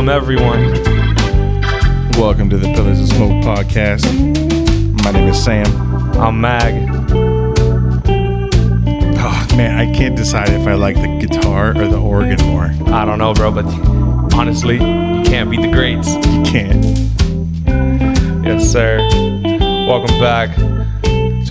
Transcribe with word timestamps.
Welcome, 0.00 0.16
everyone. 0.16 0.62
Welcome 2.18 2.48
to 2.48 2.56
the 2.56 2.72
Pillars 2.74 3.00
of 3.02 3.08
Smoke 3.08 3.44
podcast. 3.44 4.02
My 5.04 5.10
name 5.10 5.28
is 5.28 5.44
Sam. 5.44 5.66
I'm 6.16 6.40
Mag. 6.40 6.88
Oh, 9.18 9.56
man, 9.58 9.78
I 9.78 9.92
can't 9.92 10.16
decide 10.16 10.48
if 10.48 10.66
I 10.66 10.72
like 10.72 10.96
the 10.96 11.18
guitar 11.18 11.76
or 11.76 11.86
the 11.86 12.00
organ 12.00 12.42
more. 12.46 12.72
I 12.94 13.04
don't 13.04 13.18
know, 13.18 13.34
bro, 13.34 13.52
but 13.52 13.66
honestly, 14.34 14.76
you 14.76 15.22
can't 15.22 15.50
beat 15.50 15.60
the 15.60 15.70
greats. 15.70 16.14
You 16.14 16.44
can't. 16.44 16.82
Yes, 18.42 18.72
sir. 18.72 19.00
Welcome 19.86 20.18
back 20.18 20.56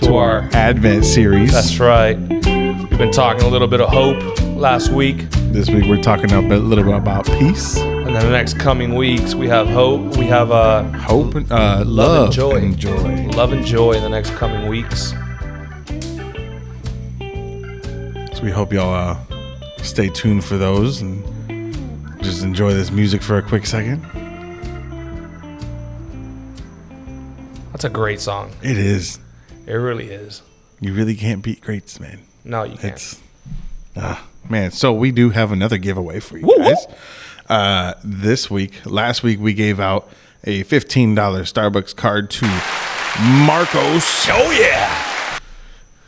to 0.00 0.16
our. 0.16 0.48
Advent 0.54 1.04
series. 1.04 1.52
That's 1.52 1.78
right. 1.78 2.18
We've 2.18 2.98
been 2.98 3.12
talking 3.12 3.44
a 3.44 3.48
little 3.48 3.68
bit 3.68 3.80
of 3.80 3.90
hope 3.90 4.20
last 4.56 4.90
week, 4.90 5.30
This 5.52 5.70
week 5.70 5.84
we're 5.84 6.02
talking 6.02 6.32
a 6.32 6.42
bit- 6.42 6.62
little 6.62 6.84
bit 6.84 6.94
about 6.96 7.26
peace, 7.38 7.78
and 8.10 8.16
then 8.16 8.24
the 8.24 8.36
next 8.36 8.58
coming 8.58 8.96
weeks 8.96 9.36
we 9.36 9.46
have 9.46 9.68
hope. 9.68 10.16
We 10.16 10.26
have 10.26 10.50
uh, 10.50 10.82
hope, 10.82 11.36
and, 11.36 11.52
uh, 11.52 11.84
love, 11.86 12.24
and 12.24 12.32
joy. 12.32 12.56
and 12.56 12.76
joy. 12.76 13.28
love 13.36 13.52
and 13.52 13.64
joy 13.64 13.92
in 13.92 14.02
the 14.02 14.08
next 14.08 14.30
coming 14.30 14.68
weeks. 14.68 15.12
So 18.36 18.42
we 18.42 18.50
hope 18.50 18.72
y'all 18.72 18.92
uh, 18.92 19.16
stay 19.84 20.08
tuned 20.08 20.44
for 20.44 20.56
those 20.56 21.02
and 21.02 21.22
just 22.20 22.42
enjoy 22.42 22.74
this 22.74 22.90
music 22.90 23.22
for 23.22 23.38
a 23.38 23.42
quick 23.42 23.64
second. 23.64 24.02
That's 27.70 27.84
a 27.84 27.90
great 27.90 28.18
song. 28.18 28.50
It 28.60 28.76
is. 28.76 29.20
It 29.68 29.74
really 29.74 30.10
is. 30.10 30.42
You 30.80 30.94
really 30.94 31.14
can't 31.14 31.42
beat 31.42 31.60
greats, 31.60 32.00
man. 32.00 32.22
No, 32.42 32.64
you 32.64 32.76
can't. 32.76 32.94
It's 32.94 33.20
ah 33.94 34.26
man. 34.48 34.72
So 34.72 34.92
we 34.92 35.12
do 35.12 35.30
have 35.30 35.52
another 35.52 35.78
giveaway 35.78 36.18
for 36.18 36.38
you 36.38 36.46
Woo, 36.46 36.56
woo. 36.58 36.64
guys. 36.64 36.86
Uh, 37.50 37.94
this 38.04 38.48
week, 38.48 38.86
last 38.86 39.24
week 39.24 39.40
we 39.40 39.52
gave 39.52 39.80
out 39.80 40.08
a 40.44 40.62
fifteen 40.62 41.16
dollar 41.16 41.42
Starbucks 41.42 41.96
card 41.96 42.30
to 42.30 42.46
Marcos, 43.44 44.28
oh 44.30 44.56
yeah! 44.56 45.40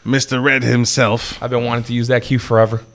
Mr. 0.07 0.43
Red 0.43 0.62
himself. 0.62 1.43
I've 1.43 1.51
been 1.51 1.65
wanting 1.65 1.84
to 1.84 1.93
use 1.95 2.07
that 2.09 2.23
cue 2.23 2.39
forever. 2.39 2.83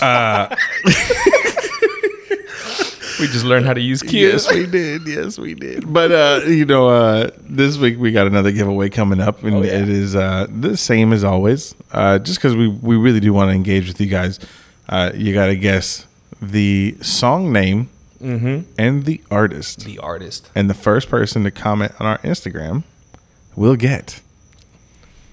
we 3.20 3.26
just 3.26 3.44
learned 3.44 3.66
how 3.66 3.74
to 3.74 3.80
use 3.80 4.02
cues. 4.02 4.46
Yes, 4.46 4.52
we 4.52 4.66
did. 4.66 5.06
Yes, 5.06 5.38
we 5.38 5.54
did. 5.54 5.92
But 5.92 6.10
uh, 6.10 6.40
you 6.46 6.64
know, 6.64 6.88
uh, 6.88 7.30
this 7.42 7.76
week 7.76 7.98
we 7.98 8.12
got 8.12 8.26
another 8.26 8.50
giveaway 8.50 8.88
coming 8.88 9.20
up, 9.20 9.42
and 9.42 9.56
Oh, 9.56 9.62
yeah. 9.62 9.82
it 9.82 9.88
is 9.90 10.16
uh, 10.16 10.46
the 10.48 10.74
same 10.76 11.12
as 11.12 11.22
always. 11.22 11.74
Uh, 11.92 12.18
just 12.18 12.38
because 12.38 12.56
we 12.56 12.68
we 12.68 12.96
really 12.96 13.20
do 13.20 13.32
want 13.34 13.50
to 13.50 13.54
engage 13.54 13.88
with 13.88 14.00
you 14.00 14.06
guys, 14.06 14.38
uh, 14.90 15.12
you 15.14 15.32
got 15.32 15.46
to 15.46 15.56
guess 15.56 16.06
the 16.42 16.96
song 17.00 17.52
name 17.52 17.88
and 18.20 19.04
the 19.06 19.22
artist. 19.30 19.84
The 19.86 19.98
artist. 19.98 20.50
And 20.54 20.68
the 20.68 20.74
first 20.74 21.08
person 21.08 21.42
to 21.44 21.50
comment 21.50 21.92
on 21.98 22.04
our 22.06 22.18
Instagram 22.18 22.82
will 23.56 23.76
get. 23.76 24.20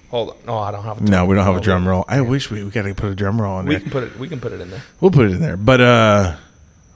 Hold 0.09 0.29
on. 0.29 0.35
No, 0.45 0.57
I 0.57 0.71
don't 0.71 0.83
have. 0.85 1.01
A 1.01 1.03
No, 1.03 1.25
we 1.25 1.35
don't 1.35 1.43
have 1.43 1.57
a 1.57 1.61
drum 1.61 1.85
roll. 1.85 2.05
I 2.07 2.21
wish 2.21 2.49
we, 2.49 2.63
we 2.63 2.69
got 2.69 2.83
to 2.83 2.95
put 2.95 3.11
a 3.11 3.15
drum 3.15 3.41
roll 3.41 3.55
on 3.55 3.65
We 3.65 3.73
there. 3.73 3.81
can 3.81 3.91
put 3.91 4.03
it. 4.03 4.17
We 4.17 4.29
can 4.29 4.39
put 4.39 4.53
it 4.53 4.61
in 4.61 4.69
there. 4.69 4.81
We'll 5.01 5.11
put 5.11 5.25
it 5.25 5.33
in 5.33 5.41
there. 5.41 5.57
But 5.57 5.81
uh, 5.81 6.35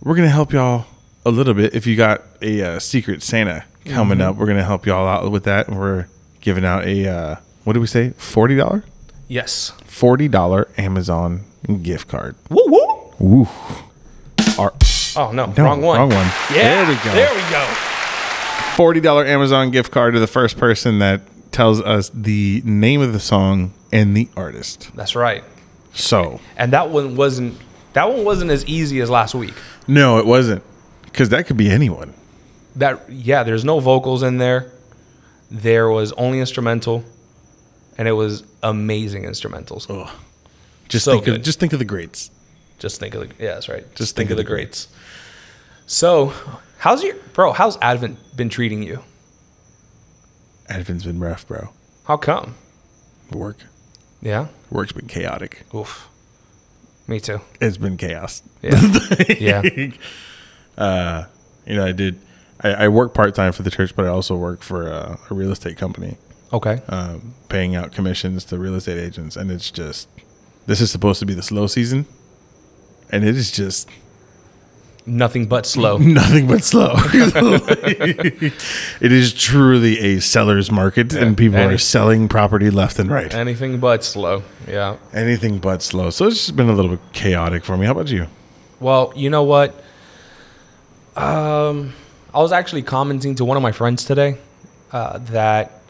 we're 0.01 0.15
gonna 0.15 0.29
help 0.29 0.53
y'all 0.53 0.85
a 1.25 1.29
little 1.31 1.53
bit. 1.53 1.75
If 1.75 1.85
you 1.85 1.97
got 1.97 2.21
a 2.41 2.61
uh, 2.75 2.79
secret 2.79 3.21
Santa 3.21 3.65
coming 3.85 4.19
Mm-hmm. 4.19 4.29
up, 4.29 4.35
we're 4.37 4.47
gonna 4.47 4.63
help 4.63 4.85
y'all 4.85 5.07
out 5.07 5.29
with 5.29 5.43
that. 5.43 5.67
And 5.67 5.77
we're 5.77 6.07
giving 6.39 6.63
out 6.63 6.85
a 6.85 7.05
uh, 7.07 7.35
what 7.65 7.73
did 7.73 7.79
we 7.79 7.87
say? 7.87 8.11
Forty 8.11 8.55
dollar, 8.55 8.85
Yes. 9.27 9.73
forty 9.83 10.29
dollar 10.29 10.69
Amazon 10.77 11.43
gift 11.81 12.07
card. 12.07 12.35
Woo 12.49 12.63
woo. 12.67 13.41
Ooh. 13.41 13.47
Our, 14.59 14.73
Oh 15.17 15.31
no, 15.33 15.45
no, 15.47 15.63
wrong 15.63 15.81
one. 15.81 15.97
Wrong 15.99 16.09
one. 16.09 16.27
Yeah. 16.55 16.85
There 16.85 16.87
we 16.87 16.95
go. 16.95 17.11
There 17.13 17.33
we 17.35 17.41
go. 17.51 17.65
forty 18.75 18.99
dollar 19.01 19.25
Amazon 19.25 19.69
gift 19.71 19.91
card 19.91 20.13
to 20.13 20.19
the 20.19 20.27
first 20.27 20.57
person 20.57 20.99
that 20.99 21.21
tells 21.51 21.81
us 21.81 22.09
the 22.13 22.61
name 22.63 23.01
of 23.01 23.11
the 23.13 23.19
song 23.19 23.73
and 23.91 24.15
the 24.15 24.29
artist. 24.37 24.89
That's 24.95 25.15
right. 25.15 25.43
So 25.93 26.39
And 26.55 26.71
that 26.73 26.89
one 26.89 27.15
wasn't. 27.17 27.57
That 27.93 28.07
one 28.09 28.23
wasn't 28.23 28.51
as 28.51 28.65
easy 28.67 29.01
as 29.01 29.09
last 29.09 29.35
week. 29.35 29.53
no, 29.87 30.17
it 30.17 30.25
wasn't 30.25 30.63
because 31.03 31.27
that 31.29 31.45
could 31.45 31.57
be 31.57 31.69
anyone. 31.69 32.13
That 32.77 33.09
yeah. 33.11 33.43
There's 33.43 33.65
no 33.65 33.79
vocals 33.81 34.23
in 34.23 34.37
there. 34.37 34.71
There 35.49 35.89
was 35.89 36.13
only 36.13 36.39
instrumental, 36.39 37.03
and 37.97 38.07
it 38.07 38.13
was 38.13 38.45
amazing 38.63 39.23
instrumentals. 39.23 39.89
Just 40.91 41.05
So 41.05 41.13
think 41.13 41.27
of 41.27 41.41
just 41.41 41.59
think 41.59 41.71
of 41.73 41.79
the 41.79 41.85
greats. 41.85 42.29
Just 42.77 42.99
think 42.99 43.15
of 43.15 43.21
the 43.29 43.35
yeah, 43.43 43.53
that's 43.53 43.69
right. 43.69 43.85
Just 43.95 44.15
think, 44.15 44.29
of 44.29 44.37
the 44.37 44.43
greats. 44.43 44.87
So, 45.85 46.33
how's 46.79 47.01
your 47.03 47.15
bro? 47.33 47.53
How's 47.53 47.77
Advent 47.81 48.35
been 48.35 48.49
treating 48.49 48.83
you? 48.83 49.03
Advent's 50.67 51.05
been 51.05 51.19
rough, 51.19 51.47
bro. 51.47 51.69
How 52.05 52.17
come? 52.17 52.55
Work. 53.31 53.57
Yeah. 54.21 54.47
Work's 54.69 54.91
been 54.91 55.07
chaotic. 55.07 55.63
Oof. 55.73 56.09
Me 57.07 57.19
too. 57.19 57.39
It's 57.61 57.77
been 57.77 57.95
chaos. 57.97 58.41
Yeah. 58.61 58.81
yeah. 59.39 59.61
You 61.65 61.75
know, 61.75 61.85
I 61.85 61.91
did. 61.91 62.19
I, 62.61 62.85
I 62.85 62.87
work 62.89 63.13
part 63.13 63.33
time 63.35 63.53
for 63.53 63.63
the 63.63 63.71
church, 63.71 63.95
but 63.95 64.05
I 64.05 64.09
also 64.09 64.35
work 64.35 64.61
for 64.61 64.87
a, 64.87 65.19
a 65.29 65.33
real 65.33 65.51
estate 65.51 65.77
company, 65.77 66.17
Okay. 66.51 66.81
um, 66.89 67.33
paying 67.49 67.75
out 67.75 67.91
commissions 67.91 68.43
to 68.45 68.57
real 68.57 68.75
estate 68.75 68.99
agents, 68.99 69.35
and 69.37 69.49
it's 69.51 69.71
just 69.71 70.07
this 70.71 70.81
is 70.81 70.89
supposed 70.89 71.19
to 71.19 71.25
be 71.25 71.33
the 71.33 71.43
slow 71.43 71.67
season, 71.67 72.05
and 73.11 73.23
it 73.23 73.35
is 73.35 73.51
just 73.51 73.89
Nothing 75.05 75.47
but 75.47 75.65
slow. 75.65 75.97
nothing 75.99 76.47
but 76.47 76.63
slow. 76.63 76.93
it 77.03 78.53
is 79.11 79.33
truly 79.33 79.99
a 79.99 80.19
seller's 80.21 80.71
market, 80.71 81.13
and 81.13 81.35
people 81.35 81.57
Any- 81.57 81.73
are 81.73 81.77
selling 81.77 82.27
property 82.27 82.69
left 82.69 82.99
and 82.99 83.09
right. 83.09 83.33
Anything 83.33 83.79
but 83.79 84.03
slow. 84.03 84.43
Yeah. 84.67 84.97
Anything 85.13 85.59
but 85.59 85.81
slow. 85.81 86.09
So 86.11 86.27
it's 86.27 86.37
just 86.37 86.55
been 86.55 86.69
a 86.69 86.73
little 86.73 86.91
bit 86.91 86.99
chaotic 87.13 87.65
for 87.65 87.77
me. 87.77 87.87
How 87.87 87.93
about 87.93 88.09
you? 88.09 88.27
Well, 88.79 89.11
you 89.15 89.29
know 89.29 89.43
what? 89.43 89.75
Um, 91.15 91.93
I 92.33 92.39
was 92.39 92.51
actually 92.51 92.83
commenting 92.83 93.35
to 93.35 93.45
one 93.45 93.57
of 93.57 93.63
my 93.63 93.71
friends 93.71 94.05
today 94.05 94.37
uh, 94.91 95.17
that 95.17 95.81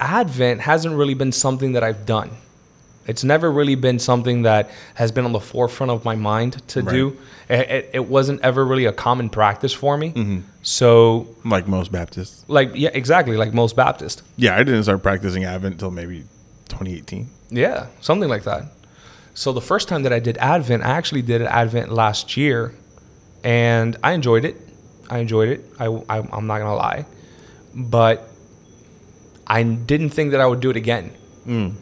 Advent 0.00 0.60
hasn't 0.60 0.94
really 0.94 1.14
been 1.14 1.32
something 1.32 1.72
that 1.72 1.82
I've 1.84 2.04
done. 2.06 2.30
It's 3.08 3.24
never 3.24 3.50
really 3.50 3.74
been 3.74 3.98
something 3.98 4.42
that 4.42 4.70
has 4.94 5.10
been 5.10 5.24
on 5.24 5.32
the 5.32 5.40
forefront 5.40 5.90
of 5.90 6.04
my 6.04 6.14
mind 6.14 6.52
to 6.68 6.82
do. 6.82 7.16
It, 7.48 7.70
it, 7.70 7.90
it 7.94 8.06
wasn't 8.08 8.42
ever 8.42 8.64
really 8.64 8.84
a 8.84 8.92
common 8.92 9.30
practice 9.30 9.72
for 9.72 9.96
me. 9.96 10.12
Mm-hmm. 10.12 10.40
So, 10.62 11.26
Like 11.44 11.66
most 11.66 11.90
Baptists. 11.90 12.44
like, 12.48 12.70
yeah, 12.74 12.90
exactly, 12.92 13.36
like 13.38 13.54
most 13.54 13.74
Baptists. 13.74 14.22
Yeah, 14.36 14.54
I 14.54 14.62
didn't 14.62 14.82
start 14.82 15.02
practicing 15.02 15.44
Advent 15.44 15.72
until 15.76 15.90
maybe 15.90 16.20
2018. 16.68 17.28
Yeah, 17.50 17.86
something 18.02 18.28
like 18.28 18.44
that. 18.44 18.64
So 19.32 19.52
the 19.52 19.62
first 19.62 19.88
time 19.88 20.02
that 20.02 20.12
I 20.12 20.18
did 20.18 20.36
Advent, 20.38 20.82
I 20.84 20.90
actually 20.90 21.22
did 21.22 21.40
Advent 21.42 21.90
last 21.90 22.36
year, 22.36 22.74
and 23.42 23.96
I 24.02 24.12
enjoyed 24.12 24.44
it. 24.44 24.56
I 25.08 25.18
enjoyed 25.20 25.48
it. 25.48 25.64
I, 25.78 25.86
I 25.86 26.18
I'm 26.18 26.46
not 26.46 26.58
gonna 26.58 26.74
lie, 26.74 27.06
but 27.74 28.28
I 29.46 29.62
didn't 29.62 30.10
think 30.10 30.32
that 30.32 30.40
I 30.42 30.46
would 30.46 30.60
do 30.60 30.68
it 30.68 30.76
again. 30.76 31.12
Mm. 31.46 31.74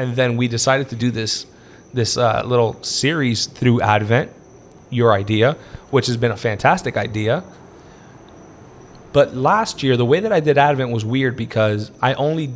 And 0.00 0.16
then 0.16 0.38
we 0.38 0.48
decided 0.48 0.88
to 0.88 0.96
do 0.96 1.10
this 1.10 1.46
this 1.92 2.16
uh, 2.16 2.42
little 2.46 2.82
series 2.82 3.46
through 3.46 3.80
Advent, 3.82 4.30
your 4.90 5.12
idea, 5.12 5.56
which 5.90 6.06
has 6.06 6.16
been 6.16 6.30
a 6.30 6.36
fantastic 6.36 6.96
idea. 6.96 7.42
But 9.12 9.34
last 9.34 9.82
year, 9.82 9.96
the 9.96 10.06
way 10.06 10.20
that 10.20 10.32
I 10.32 10.40
did 10.40 10.56
Advent 10.56 10.90
was 10.90 11.04
weird 11.04 11.36
because 11.36 11.90
I 12.00 12.14
only, 12.14 12.54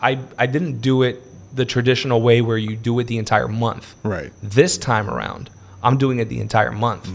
I, 0.00 0.18
I 0.38 0.46
didn't 0.46 0.80
do 0.80 1.02
it 1.02 1.22
the 1.56 1.64
traditional 1.64 2.20
way 2.20 2.42
where 2.42 2.58
you 2.58 2.76
do 2.76 2.98
it 3.00 3.06
the 3.06 3.18
entire 3.18 3.48
month. 3.48 3.94
Right. 4.02 4.30
This 4.42 4.76
time 4.76 5.08
around, 5.08 5.50
I'm 5.82 5.96
doing 5.96 6.18
it 6.18 6.28
the 6.28 6.40
entire 6.40 6.72
month. 6.72 7.08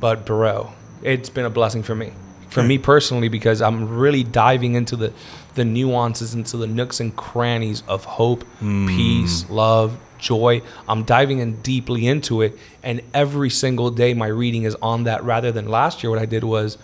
But 0.00 0.24
bro, 0.24 0.72
it's 1.02 1.28
been 1.28 1.44
a 1.44 1.50
blessing 1.50 1.82
for 1.82 1.94
me, 1.94 2.12
for 2.56 2.66
me 2.66 2.78
personally, 2.78 3.28
because 3.28 3.62
I'm 3.62 3.96
really 3.96 4.24
diving 4.24 4.74
into 4.74 4.96
the, 4.96 5.12
the 5.54 5.64
nuances, 5.64 6.34
into 6.34 6.56
the 6.56 6.66
nooks 6.66 7.00
and 7.00 7.14
crannies 7.14 7.82
of 7.86 8.04
hope, 8.04 8.42
hmm. 8.58 8.88
peace, 8.88 9.48
love, 9.50 9.98
joy. 10.18 10.62
I'm 10.88 11.04
diving 11.04 11.38
in 11.38 11.60
deeply 11.62 12.06
into 12.06 12.42
it, 12.42 12.58
and 12.82 13.02
every 13.14 13.50
single 13.50 13.90
day 13.90 14.14
my 14.14 14.28
reading 14.28 14.64
is 14.64 14.74
on 14.76 15.04
that. 15.04 15.22
Rather 15.24 15.52
than 15.52 15.68
last 15.68 16.02
year, 16.02 16.10
what 16.10 16.18
I 16.18 16.26
did 16.26 16.44
was 16.44 16.78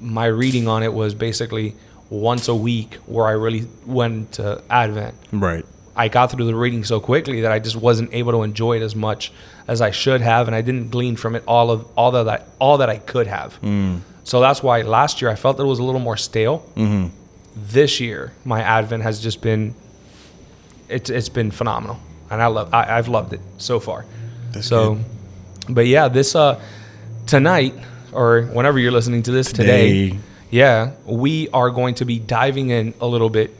my 0.00 0.26
reading 0.26 0.68
on 0.68 0.82
it 0.82 0.92
was 0.92 1.14
basically 1.14 1.74
once 2.10 2.48
a 2.48 2.54
week, 2.54 2.94
where 3.06 3.26
I 3.26 3.32
really 3.32 3.66
went 3.86 4.32
to 4.32 4.62
Advent. 4.70 5.14
Right. 5.32 5.66
I 5.96 6.06
got 6.06 6.30
through 6.30 6.46
the 6.46 6.54
reading 6.54 6.84
so 6.84 7.00
quickly 7.00 7.40
that 7.40 7.50
I 7.50 7.58
just 7.58 7.74
wasn't 7.74 8.14
able 8.14 8.30
to 8.32 8.44
enjoy 8.44 8.76
it 8.76 8.82
as 8.82 8.94
much 8.94 9.32
as 9.66 9.80
I 9.80 9.90
should 9.90 10.20
have, 10.20 10.46
and 10.46 10.54
I 10.54 10.62
didn't 10.62 10.90
glean 10.90 11.16
from 11.16 11.34
it 11.34 11.42
all 11.46 11.72
of 11.72 11.86
all 11.96 12.12
that 12.12 12.28
I, 12.28 12.44
all 12.60 12.78
that 12.78 12.88
I 12.88 12.98
could 12.98 13.26
have. 13.26 13.56
Hmm. 13.56 13.96
So 14.28 14.40
that's 14.42 14.62
why 14.62 14.82
last 14.82 15.22
year 15.22 15.30
I 15.30 15.36
felt 15.36 15.56
that 15.56 15.62
it 15.62 15.66
was 15.66 15.78
a 15.78 15.82
little 15.82 16.02
more 16.02 16.18
stale. 16.18 16.58
This 17.56 17.98
year, 17.98 18.34
my 18.44 18.60
Advent 18.60 19.02
has 19.02 19.20
just 19.20 19.40
been 19.40 19.74
it's 20.90 21.08
it's 21.08 21.30
been 21.30 21.50
phenomenal, 21.50 21.98
and 22.30 22.42
I 22.42 22.46
love 22.48 22.74
I, 22.74 22.98
I've 22.98 23.08
loved 23.08 23.32
it 23.32 23.40
so 23.56 23.80
far. 23.80 24.04
so 24.60 24.98
But 25.66 25.86
yeah, 25.86 26.08
this 26.08 26.34
uh 26.34 26.60
tonight 27.26 27.72
or 28.12 28.42
whenever 28.42 28.78
you're 28.78 28.92
listening 28.92 29.22
to 29.22 29.30
this 29.32 29.50
today, 29.50 30.10
Today. 30.10 30.18
yeah, 30.50 30.92
we 31.06 31.48
are 31.48 31.70
going 31.70 31.94
to 31.94 32.04
be 32.04 32.18
diving 32.18 32.68
in 32.68 32.92
a 33.00 33.06
little 33.06 33.30
bit 33.30 33.56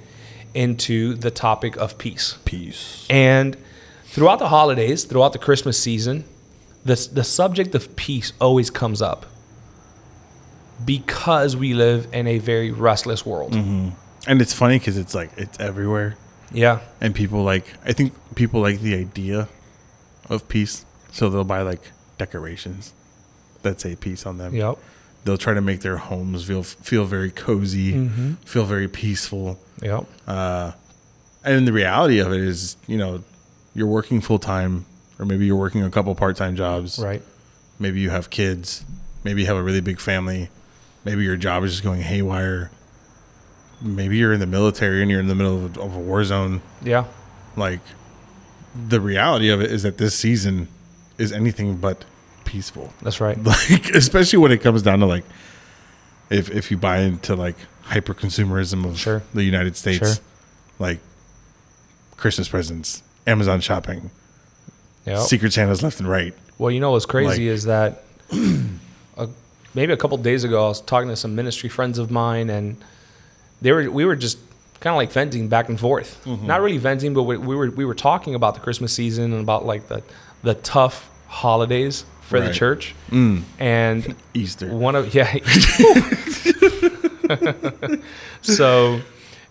into 0.53 1.15
the 1.15 1.31
topic 1.31 1.77
of 1.79 1.97
peace. 1.97 2.37
Peace. 2.45 3.07
And 3.09 3.57
throughout 4.05 4.39
the 4.39 4.49
holidays, 4.49 5.05
throughout 5.05 5.33
the 5.33 5.39
Christmas 5.39 5.83
season, 5.83 6.25
the, 6.85 7.09
the 7.11 7.25
subject 7.25 7.75
of 7.75 7.97
peace 7.97 8.35
always 8.39 8.69
comes 8.69 9.01
up 9.01 9.25
because 10.85 11.57
we 11.57 11.75
live 11.75 12.09
in 12.13 12.27
a 12.27 12.39
very 12.39 12.71
restless 12.71 13.25
world. 13.27 13.53
Mm-hmm. 13.53 13.89
And 14.27 14.43
it's 14.43 14.53
funny 14.53 14.79
because 14.79 14.97
it's 14.97 15.15
like 15.15 15.31
it's 15.37 15.59
everywhere, 15.61 16.17
Yeah. 16.53 16.81
and 17.01 17.15
people 17.15 17.43
like. 17.43 17.67
I 17.85 17.93
think 17.93 18.13
people 18.35 18.61
like 18.61 18.81
the 18.81 18.95
idea 18.95 19.49
of 20.29 20.49
peace, 20.49 20.85
so 21.13 21.31
they'll 21.31 21.45
buy 21.45 21.63
like 21.63 21.81
decorations 22.19 22.93
that 23.63 23.81
say 23.81 23.97
peace 23.97 24.27
on 24.27 24.39
them. 24.39 24.55
Yep. 24.55 24.79
They'll 25.25 25.39
try 25.39 25.55
to 25.55 25.61
make 25.61 25.81
their 25.81 25.97
homes 25.97 26.45
feel 26.45 26.63
feel 26.63 27.05
very 27.05 27.31
cozy, 27.31 27.93
mm-hmm. 27.95 28.33
feel 28.45 28.65
very 28.65 28.89
peaceful. 28.89 29.59
Yep. 29.83 30.05
Uh, 30.27 30.73
and 31.45 31.67
the 31.67 31.73
reality 31.73 32.19
of 32.19 32.33
it 32.33 32.41
is, 32.41 32.77
you 32.87 32.99
know, 32.99 33.23
you're 33.75 33.87
working 33.87 34.21
full 34.21 34.39
time, 34.39 34.85
or 35.19 35.25
maybe 35.25 35.47
you're 35.47 35.57
working 35.57 35.83
a 35.83 35.91
couple 35.91 36.15
part 36.15 36.37
time 36.37 36.57
jobs. 36.57 36.99
Right. 36.99 37.23
Maybe 37.79 38.01
you 38.01 38.11
have 38.11 38.29
kids. 38.31 38.85
Maybe 39.25 39.43
you 39.43 39.47
have 39.47 39.57
a 39.57 39.63
really 39.63 39.81
big 39.81 40.01
family. 40.01 40.51
Maybe 41.05 41.23
your 41.25 41.37
job 41.37 41.65
is 41.65 41.73
just 41.73 41.83
going 41.85 42.01
haywire. 42.03 42.71
Maybe 43.81 44.17
you're 44.19 44.33
in 44.33 44.41
the 44.41 44.47
military 44.47 45.01
and 45.03 45.11
you're 45.11 45.21
in 45.21 45.29
the 45.29 45.35
middle 45.35 45.65
of, 45.65 45.79
of 45.79 45.95
a 45.95 45.99
war 45.99 46.25
zone. 46.25 46.61
Yeah. 46.83 47.05
Like, 47.57 47.81
the 48.89 49.01
reality 49.01 49.49
of 49.51 49.61
it 49.61 49.71
is 49.71 49.83
that 49.85 49.99
this 49.99 50.15
season 50.15 50.69
is 51.17 51.33
anything 51.33 51.77
but 51.77 52.05
peaceful. 52.45 52.93
That's 53.03 53.21
right. 53.21 53.39
Like, 53.43 53.91
especially 53.95 54.39
when 54.39 54.53
it 54.53 54.59
comes 54.59 54.83
down 54.83 54.99
to 55.01 55.07
like, 55.07 55.25
if 56.31 56.51
if 56.51 56.71
you 56.71 56.77
buy 56.77 56.99
into 56.99 57.35
like 57.35 57.57
hyper 57.83 58.13
consumerism 58.15 58.85
of 58.85 58.99
Sure. 58.99 59.23
the 59.33 59.43
United 59.45 59.77
States, 59.77 59.99
Sure. 60.17 60.25
like 60.79 61.01
Christmas 62.17 62.49
presents, 62.49 63.03
Amazon 63.27 63.61
shopping, 63.61 64.11
Yep. 65.07 65.21
Secret 65.21 65.53
Santas 65.55 65.83
left 65.83 65.99
and 66.01 66.09
right. 66.09 66.35
Well, 66.59 66.71
you 66.71 66.81
know 66.81 66.91
what's 66.91 67.07
crazy 67.07 67.49
Like- 67.49 67.55
is 67.55 67.65
that 67.65 68.03
uh, 69.17 69.27
maybe 69.75 69.93
a 69.93 69.97
couple 69.97 70.17
days 70.19 70.45
ago 70.45 70.65
I 70.67 70.69
was 70.69 70.81
talking 70.81 71.09
to 71.09 71.17
some 71.17 71.35
ministry 71.35 71.69
friends 71.69 71.99
of 71.99 72.11
mine, 72.11 72.51
and 72.51 72.77
they 73.63 73.73
were 73.73 73.91
we 73.91 74.05
were 74.05 74.17
just 74.17 74.39
kind 74.81 74.93
of 74.95 74.97
like 74.99 75.11
venting 75.13 75.49
back 75.49 75.69
and 75.69 75.79
forth. 75.79 76.23
Mm-hmm. 76.25 76.47
Not 76.47 76.61
really 76.61 76.79
venting, 76.79 77.15
but 77.15 77.25
we, 77.25 77.37
we 77.37 77.57
were 77.57 77.71
we 77.71 77.85
were 77.85 77.95
talking 77.95 78.35
about 78.35 78.55
the 78.55 78.61
Christmas 78.61 78.93
season 78.93 79.33
and 79.33 79.41
about 79.43 79.65
like 79.67 79.89
the 79.89 80.03
the 80.43 80.55
tough 80.55 81.09
holidays 81.27 82.05
for 82.23 82.39
the 82.41 82.47
Right. 82.47 82.55
Mm. 82.55 82.59
church. 82.59 82.95
And 83.59 84.15
Easter. 84.35 84.69
one 84.75 84.95
of 84.97 85.15
yeah. 85.15 85.33
so 88.43 89.01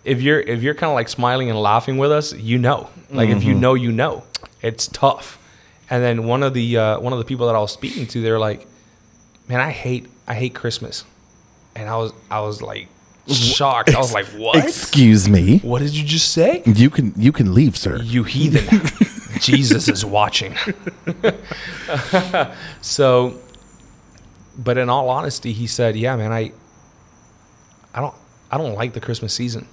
if 0.04 0.20
you're 0.22 0.40
if 0.40 0.62
you're 0.62 0.74
kind 0.74 0.90
of 0.90 0.94
like 0.94 1.08
smiling 1.08 1.50
and 1.50 1.60
laughing 1.60 1.98
with 1.98 2.12
us, 2.12 2.32
you 2.32 2.58
know. 2.58 2.88
Like 3.10 3.30
if 3.30 3.42
you 3.42 3.52
Mm-hmm. 3.52 3.60
know, 3.60 3.74
you 3.74 3.92
know. 3.92 4.24
It's 4.62 4.86
tough. 4.88 5.38
And 5.90 6.02
then 6.02 6.24
one 6.24 6.42
of 6.42 6.52
the 6.54 6.76
uh, 6.76 7.00
one 7.00 7.12
of 7.12 7.18
the 7.18 7.24
people 7.24 7.46
that 7.46 7.54
I 7.54 7.58
was 7.60 7.72
speaking 7.72 8.06
to, 8.08 8.20
they're 8.20 8.38
like, 8.38 8.66
"Man, 9.48 9.60
I 9.60 9.70
hate 9.70 10.06
I 10.26 10.34
hate 10.34 10.54
Christmas," 10.54 11.04
and 11.74 11.88
I 11.88 11.96
was 11.96 12.12
I 12.30 12.40
was 12.40 12.62
like 12.62 12.88
shocked. 13.26 13.94
I 13.94 13.98
was 13.98 14.12
like, 14.14 14.26
"What? 14.26 14.56
Excuse 14.64 15.28
me. 15.28 15.58
What 15.58 15.80
did 15.80 15.94
you 15.96 16.04
just 16.04 16.32
say?" 16.32 16.62
You 16.66 16.90
can 16.90 17.12
you 17.16 17.32
can 17.32 17.54
leave, 17.54 17.76
sir. 17.76 17.96
You 18.02 18.24
heathen. 18.24 18.80
Jesus 19.40 19.88
is 19.88 20.04
watching. 20.04 20.56
so, 22.80 23.38
but 24.56 24.78
in 24.78 24.88
all 24.88 25.08
honesty, 25.10 25.52
he 25.52 25.66
said, 25.66 25.96
"Yeah, 25.96 26.16
man, 26.16 26.32
I, 26.32 26.52
I 27.94 28.00
don't, 28.00 28.14
I 28.50 28.58
don't 28.58 28.74
like 28.74 28.94
the 28.94 29.00
Christmas 29.00 29.32
season, 29.34 29.68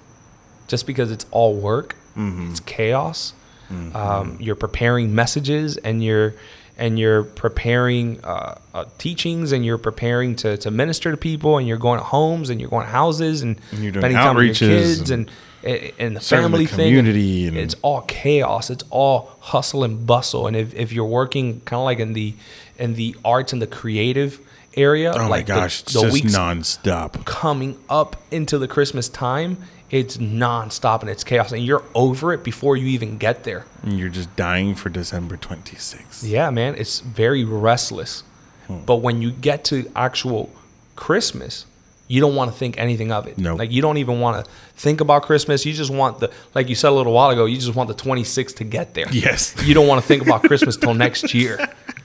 just 0.68 0.86
because 0.86 1.10
it's 1.10 1.26
all 1.30 1.54
work, 1.54 1.96
it's 2.16 2.60
chaos. 2.60 3.32
Um, 3.70 4.36
you're 4.40 4.54
preparing 4.54 5.14
messages, 5.14 5.76
and 5.78 6.02
you're, 6.04 6.34
and 6.78 6.98
you're 6.98 7.22
preparing 7.22 8.22
uh, 8.24 8.58
uh, 8.74 8.84
teachings, 8.98 9.52
and 9.52 9.64
you're 9.64 9.78
preparing 9.78 10.36
to 10.36 10.56
to 10.58 10.70
minister 10.70 11.10
to 11.10 11.16
people, 11.16 11.58
and 11.58 11.66
you're 11.66 11.78
going 11.78 11.98
to 11.98 12.04
homes, 12.04 12.50
and 12.50 12.60
you're 12.60 12.70
going 12.70 12.84
to 12.84 12.92
houses, 12.92 13.42
and, 13.42 13.58
And 13.72 13.82
you're 13.82 13.92
doing 13.92 14.02
spending 14.02 14.18
time 14.18 14.36
with 14.36 14.60
your 14.60 14.70
outreaches 14.70 14.96
kids, 14.98 15.10
and 15.10 15.30
and, 15.64 15.92
and 15.98 16.16
the 16.16 16.20
serving 16.20 16.42
the 16.44 16.48
family 16.50 16.66
thing, 16.66 16.76
community 16.88 17.46
and- 17.48 17.56
it's 17.56 17.74
all 17.82 18.02
chaos. 18.02 18.70
It's 18.70 18.84
all 18.90 19.30
hustle 19.40 19.84
and 19.84 20.06
bustle. 20.06 20.46
And 20.46 20.54
if, 20.56 20.74
if 20.74 20.92
you're 20.92 21.06
working 21.06 21.60
kind 21.60 21.80
of 21.80 21.84
like 21.84 21.98
in 21.98 22.12
the 22.12 22.34
in 22.78 22.94
the 22.94 23.16
arts 23.24 23.52
and 23.52 23.60
the 23.62 23.66
creative 23.66 24.38
area, 24.76 25.10
Oh 25.12 25.28
like 25.28 25.28
my 25.30 25.54
the- 25.54 25.60
gosh, 25.60 25.82
it's 25.82 25.94
the, 25.94 26.02
just 26.02 26.12
weeks 26.12 26.36
nonstop. 26.36 27.24
coming 27.24 27.78
up 27.88 28.16
into 28.30 28.58
the 28.58 28.68
Christmas 28.68 29.08
time, 29.08 29.56
it's 29.90 30.16
nonstop 30.16 31.00
and 31.00 31.10
it's 31.10 31.24
chaos, 31.24 31.52
and 31.52 31.64
you're 31.64 31.84
over 31.94 32.32
it 32.32 32.42
before 32.42 32.76
you 32.76 32.86
even 32.86 33.18
get 33.18 33.44
there. 33.44 33.64
And 33.82 33.98
you're 33.98 34.08
just 34.08 34.34
dying 34.36 34.74
for 34.74 34.88
December 34.88 35.36
26th. 35.36 36.28
Yeah, 36.28 36.50
man, 36.50 36.74
it's 36.76 37.00
very 37.00 37.44
restless. 37.44 38.22
Hmm. 38.66 38.80
But 38.84 38.96
when 38.96 39.22
you 39.22 39.30
get 39.30 39.64
to 39.66 39.90
actual 39.94 40.50
Christmas, 40.96 41.66
you 42.08 42.20
don't 42.20 42.34
want 42.34 42.52
to 42.52 42.56
think 42.56 42.78
anything 42.78 43.12
of 43.12 43.26
it. 43.26 43.38
Nope. 43.38 43.58
Like 43.58 43.70
you 43.72 43.82
don't 43.82 43.98
even 43.98 44.20
want 44.20 44.44
to 44.44 44.50
think 44.74 45.00
about 45.00 45.22
Christmas. 45.22 45.64
You 45.66 45.72
just 45.72 45.90
want 45.90 46.20
the 46.20 46.32
like 46.54 46.68
you 46.68 46.74
said 46.74 46.90
a 46.90 46.92
little 46.94 47.12
while 47.12 47.30
ago, 47.30 47.46
you 47.46 47.56
just 47.56 47.74
want 47.74 47.88
the 47.88 47.94
26th 47.94 48.56
to 48.56 48.64
get 48.64 48.94
there. 48.94 49.06
Yes. 49.10 49.54
You 49.64 49.74
don't 49.74 49.86
want 49.86 50.00
to 50.00 50.06
think 50.06 50.22
about 50.22 50.42
Christmas 50.42 50.76
till 50.76 50.94
next 50.94 51.34
year. 51.34 51.58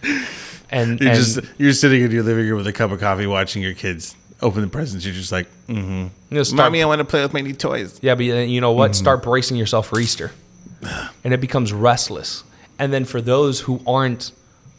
And, 0.74 1.02
You're 1.02 1.10
and 1.10 1.18
just 1.18 1.40
you're 1.58 1.74
sitting 1.74 2.02
in 2.02 2.12
your 2.12 2.24
living 2.24 2.48
room 2.48 2.56
with 2.56 2.66
a 2.66 2.72
cup 2.72 2.92
of 2.92 3.02
coffee, 3.02 3.28
watching 3.28 3.62
your 3.62 3.74
kids 3.74 4.16
open 4.42 4.62
the 4.62 4.68
presents. 4.68 5.06
You're 5.06 5.14
just 5.14 5.32
like, 5.32 5.48
you 5.68 6.10
know, 6.32 6.44
start, 6.44 6.58
"Mommy, 6.68 6.82
I 6.84 6.86
want 6.86 7.00
to 7.00 7.06
play 7.06 7.22
with 7.22 7.34
my 7.34 7.42
new 7.42 7.54
toys." 7.54 8.00
Yeah, 8.02 8.16
but 8.16 8.26
you 8.26 8.62
know 8.62 8.72
Mm-hmm. 8.72 8.78
what? 8.80 8.96
Start 8.96 9.24
bracing 9.24 9.58
yourself 9.58 9.88
for 9.88 10.00
Easter. 10.00 10.32
And 11.24 11.34
it 11.34 11.40
becomes 11.42 11.72
restless. 11.72 12.44
And 12.80 12.92
then 12.92 13.06
for 13.06 13.22
those 13.22 13.62
who 13.62 13.82
aren't 13.86 14.32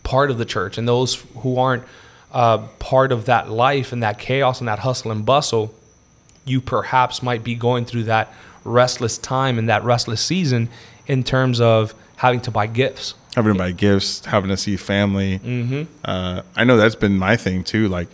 part 0.02 0.30
of 0.30 0.38
the 0.38 0.44
church 0.44 0.76
and 0.78 0.88
those 0.88 1.24
who 1.38 1.56
aren't 1.58 1.84
uh, 2.32 2.58
part 2.80 3.12
of 3.12 3.26
that 3.26 3.48
life 3.48 3.92
and 3.92 4.02
that 4.02 4.18
chaos 4.18 4.58
and 4.60 4.66
that 4.66 4.80
hustle 4.80 5.12
and 5.12 5.24
bustle, 5.24 5.72
you 6.44 6.60
perhaps 6.60 7.22
might 7.22 7.44
be 7.44 7.54
going 7.54 7.84
through 7.84 8.02
that 8.04 8.32
restless 8.64 9.16
time 9.18 9.58
and 9.58 9.68
that 9.68 9.84
restless 9.84 10.20
season 10.20 10.68
in 11.06 11.22
terms 11.22 11.60
of 11.60 11.94
having 12.16 12.40
to 12.40 12.50
buy 12.50 12.66
gifts. 12.66 13.14
having 13.36 13.52
to 13.52 13.58
buy 13.58 13.70
gifts, 13.70 14.24
having 14.24 14.50
to 14.50 14.56
see 14.56 14.76
family. 14.76 15.38
Mm-hmm. 15.38 15.82
Uh, 16.04 16.42
I 16.56 16.64
know 16.64 16.76
that's 16.76 16.96
been 16.96 17.16
my 17.18 17.36
thing 17.36 17.62
too. 17.62 17.86
Like 17.88 18.08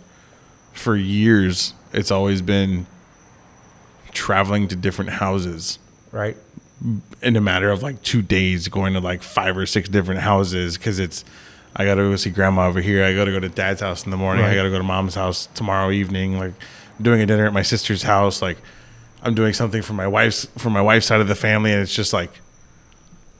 for 0.79 0.95
years, 0.95 1.73
it's 1.93 2.09
always 2.11 2.41
been 2.41 2.87
traveling 4.11 4.67
to 4.69 4.75
different 4.75 5.11
houses 5.11 5.79
Right? 6.11 6.35
in 7.21 7.35
a 7.35 7.41
matter 7.41 7.69
of 7.69 7.83
like 7.83 8.01
two 8.03 8.21
days, 8.21 8.69
going 8.69 8.93
to 8.93 8.99
like 9.01 9.21
five 9.21 9.57
or 9.57 9.65
six 9.65 9.89
different 9.89 10.21
houses 10.21 10.77
because 10.77 10.97
it's. 10.97 11.25
I 11.75 11.85
gotta 11.85 12.01
go 12.01 12.15
see 12.15 12.29
grandma 12.31 12.67
over 12.67 12.79
here. 12.81 13.03
I 13.05 13.13
gotta 13.13 13.31
go 13.31 13.39
to 13.39 13.49
dad's 13.49 13.81
house 13.81 14.05
in 14.05 14.11
the 14.11 14.17
morning. 14.17 14.43
I 14.45 14.55
gotta 14.55 14.69
go 14.71 14.77
to 14.77 14.83
mom's 14.83 15.13
house 15.15 15.47
tomorrow 15.53 15.91
evening. 15.91 16.39
Like 16.39 16.53
doing 17.01 17.21
a 17.21 17.25
dinner 17.25 17.45
at 17.45 17.53
my 17.53 17.61
sister's 17.61 18.01
house. 18.03 18.41
Like 18.41 18.57
I'm 19.21 19.35
doing 19.35 19.53
something 19.53 19.81
for 19.83 19.93
my 19.93 20.07
wife's 20.07 20.45
for 20.57 20.69
my 20.71 20.81
wife's 20.81 21.05
side 21.05 21.19
of 21.21 21.27
the 21.27 21.35
family, 21.35 21.71
and 21.73 21.81
it's 21.81 21.93
just 21.93 22.11
like 22.13 22.31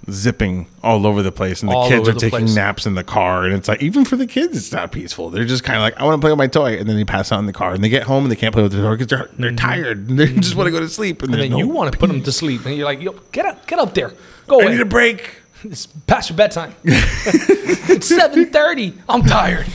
zipping 0.10 0.68
all 0.84 1.06
over 1.08 1.22
the 1.24 1.32
place, 1.32 1.62
and 1.62 1.72
the 1.72 1.76
All 1.76 1.88
kids 1.88 2.08
are 2.08 2.14
the 2.14 2.20
taking 2.20 2.40
place. 2.40 2.56
naps 2.56 2.86
in 2.86 2.96
the 2.96 3.04
car, 3.04 3.44
and 3.46 3.54
it's 3.54 3.68
like 3.68 3.82
even 3.82 4.06
for 4.06 4.16
the 4.16 4.28
kids, 4.28 4.56
it's 4.58 4.72
not 4.72 4.92
peaceful. 4.92 5.30
They're 5.30 5.46
just 5.46 5.64
kind 5.64 5.78
of 5.78 5.82
like, 5.82 5.98
I 6.00 6.04
want 6.04 6.20
to 6.20 6.22
play 6.22 6.32
with 6.32 6.38
my 6.38 6.48
toy, 6.48 6.78
and 6.78 6.88
then 6.90 6.96
they 6.96 7.06
pass 7.06 7.32
out 7.32 7.40
in 7.40 7.46
the 7.46 7.54
car, 7.54 7.74
and 7.74 7.84
they 7.84 7.90
get 7.90 8.04
home 8.04 8.24
and 8.24 8.32
they 8.32 8.36
can't 8.36 8.54
play 8.54 8.64
with 8.64 8.72
their 8.72 8.82
toy 8.84 8.92
because 8.98 9.08
they're 9.08 9.30
they're 9.38 9.52
tired, 9.56 10.10
and 10.10 10.20
they 10.20 10.28
just 10.34 10.56
want 10.56 10.68
to 10.68 10.72
go 10.72 10.80
to 10.80 10.90
sleep, 10.90 11.22
and, 11.22 11.32
Mm-hmm. 11.32 11.34
And 11.34 11.44
then 11.44 11.52
no, 11.52 11.58
you 11.58 11.68
want 11.68 11.92
to 11.92 11.98
put 11.98 12.08
them 12.08 12.22
to 12.24 12.32
sleep. 12.32 12.66
And 12.66 12.76
you're 12.76 12.86
like, 12.86 13.02
yo, 13.02 13.14
get 13.32 13.46
up, 13.46 13.66
get 13.68 13.80
up 13.80 13.94
there. 13.94 14.14
Go 14.48 14.60
I 14.60 14.64
away. 14.64 14.72
need 14.74 14.82
a 14.82 14.86
break. 14.86 15.36
It's 15.62 15.86
past 15.88 16.30
your 16.30 16.38
bedtime. 16.38 16.74
it's 16.86 18.08
seven 18.08 18.50
thirty. 18.50 18.94
I'm 19.10 19.24
tired. 19.24 19.68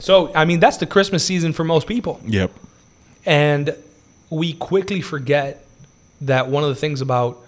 So 0.00 0.34
I 0.34 0.44
mean, 0.44 0.58
that's 0.58 0.78
the 0.78 0.86
Christmas 0.86 1.24
season 1.24 1.52
for 1.52 1.62
most 1.62 1.86
people, 1.86 2.20
Yep. 2.26 2.50
and 3.24 3.76
we 4.30 4.52
quickly 4.54 5.00
forget 5.00 5.64
that 6.20 6.48
one 6.48 6.64
of 6.64 6.70
the 6.70 6.74
things 6.74 7.00
about 7.00 7.38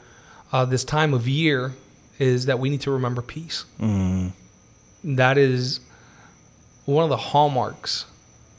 uh, 0.53 0.65
this 0.67 0.85
time 0.85 1.13
of 1.13 1.27
year 1.27 1.73
is 2.19 2.47
that 2.47 2.59
we 2.59 2.71
need 2.71 2.81
to 2.83 2.91
remember 2.91 3.23
peace. 3.23 3.65
Mm. 3.81 4.33
That 5.05 5.39
is 5.39 5.81
one 6.85 7.05
of 7.05 7.11
the 7.11 7.17
hallmarks 7.17 8.07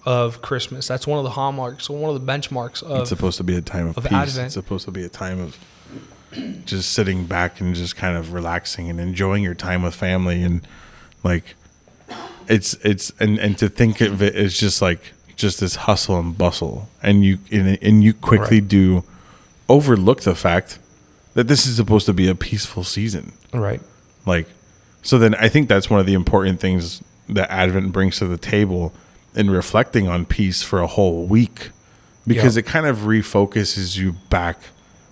of 0.05 0.41
Christmas. 0.41 0.87
That's 0.87 1.05
one 1.05 1.17
of 1.19 1.23
the 1.25 1.31
hallmarks, 1.31 1.89
one 1.89 2.13
of 2.15 2.25
the 2.25 2.31
benchmarks 2.31 2.81
of 2.81 3.01
It's 3.01 3.09
supposed 3.09 3.37
to 3.37 3.43
be 3.43 3.55
a 3.55 3.61
time 3.61 3.87
of, 3.87 3.97
of 3.97 4.03
peace. 4.05 4.13
Advent. 4.13 4.45
It's 4.45 4.53
supposed 4.53 4.85
to 4.85 4.91
be 4.91 5.03
a 5.03 5.09
time 5.09 5.39
of 5.39 5.57
just 6.65 6.91
sitting 6.93 7.25
back 7.25 7.59
and 7.59 7.75
just 7.75 7.95
kind 7.95 8.15
of 8.15 8.33
relaxing 8.33 8.89
and 8.89 8.99
enjoying 8.99 9.43
your 9.43 9.55
time 9.55 9.81
with 9.81 9.95
family 9.95 10.43
and 10.43 10.61
like 11.23 11.55
it's 12.47 12.75
it's 12.75 13.11
and 13.19 13.39
and 13.39 13.57
to 13.57 13.67
think 13.67 13.99
of 13.99 14.21
it 14.21 14.35
as 14.35 14.55
just 14.57 14.79
like 14.79 15.13
just 15.35 15.59
this 15.59 15.75
hustle 15.75 16.19
and 16.19 16.37
bustle 16.37 16.87
and 17.01 17.25
you 17.25 17.39
and, 17.51 17.79
and 17.81 18.03
you 18.03 18.13
quickly 18.13 18.59
Right. 18.59 18.67
do 18.67 19.03
overlook 19.67 20.21
the 20.21 20.35
fact 20.35 20.77
that 21.39 21.47
this 21.47 21.65
is 21.65 21.77
supposed 21.77 22.05
to 22.05 22.13
be 22.13 22.27
a 22.27 22.35
peaceful 22.35 22.83
season 22.83 23.31
right. 23.53 23.79
like 24.25 24.45
so 25.01 25.17
then 25.17 25.33
i 25.35 25.47
think 25.47 25.69
that's 25.69 25.89
one 25.89 25.99
of 25.99 26.05
the 26.05 26.13
important 26.13 26.59
things 26.59 27.01
that 27.29 27.49
Advent 27.51 27.91
brings 27.91 28.17
to 28.17 28.25
the 28.25 28.37
table 28.37 28.91
in 29.35 29.49
reflecting 29.49 30.07
on 30.07 30.25
peace 30.25 30.63
for 30.63 30.81
a 30.81 30.87
whole 30.87 31.25
week 31.25 31.69
because 32.25 32.57
it 32.57 32.63
kind 32.63 32.85
of 32.85 32.97
refocuses 32.99 33.97
you 33.97 34.13
back 34.29 34.59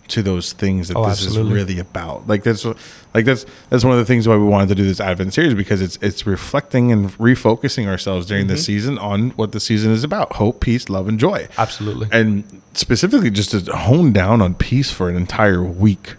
to 0.09 0.21
those 0.21 0.53
things 0.53 0.87
that 0.87 0.97
Oh, 0.97 1.07
this 1.09 1.23
absolutely. 1.25 1.51
is 1.51 1.65
really 1.67 1.79
about. 1.79 2.27
Like 2.27 2.43
that's 2.43 2.65
like 3.13 3.25
that's 3.25 3.45
that's 3.69 3.83
one 3.83 3.93
of 3.93 3.99
the 3.99 4.05
things 4.05 4.27
why 4.27 4.35
we 4.37 4.45
wanted 4.45 4.69
to 4.69 4.75
do 4.75 4.85
this 4.85 4.99
Advent 4.99 5.33
series 5.33 5.53
because 5.53 5.81
it's 5.81 5.97
it's 6.01 6.25
reflecting 6.25 6.91
and 6.91 7.09
refocusing 7.17 7.87
ourselves 7.87 8.25
during 8.25 8.45
Mm-hmm. 8.45 8.53
this 8.53 8.65
season 8.65 8.97
on 8.97 9.31
what 9.31 9.51
the 9.51 9.59
season 9.59 9.91
is 9.91 10.03
about: 10.03 10.33
hope, 10.33 10.59
peace, 10.61 10.89
love, 10.89 11.07
and 11.07 11.19
joy. 11.19 11.47
Absolutely. 11.57 12.07
And 12.11 12.61
specifically, 12.73 13.29
just 13.29 13.51
to 13.51 13.59
hone 13.75 14.13
down 14.13 14.41
on 14.41 14.55
peace 14.55 14.91
for 14.91 15.09
an 15.09 15.15
entire 15.15 15.63
week, 15.63 16.15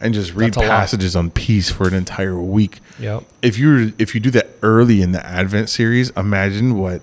and 0.00 0.12
just 0.14 0.34
read 0.34 0.54
That's 0.54 0.66
passages 0.68 1.16
on 1.16 1.30
peace 1.30 1.70
for 1.70 1.88
an 1.88 1.94
entire 1.94 2.38
week. 2.38 2.80
Yep. 2.98 3.24
If 3.42 3.58
you 3.58 3.92
if 3.98 4.14
you 4.14 4.20
do 4.20 4.30
that 4.32 4.48
early 4.62 5.02
in 5.02 5.12
the 5.12 5.24
Advent 5.26 5.68
series, 5.70 6.10
imagine 6.10 6.78
what 6.78 7.02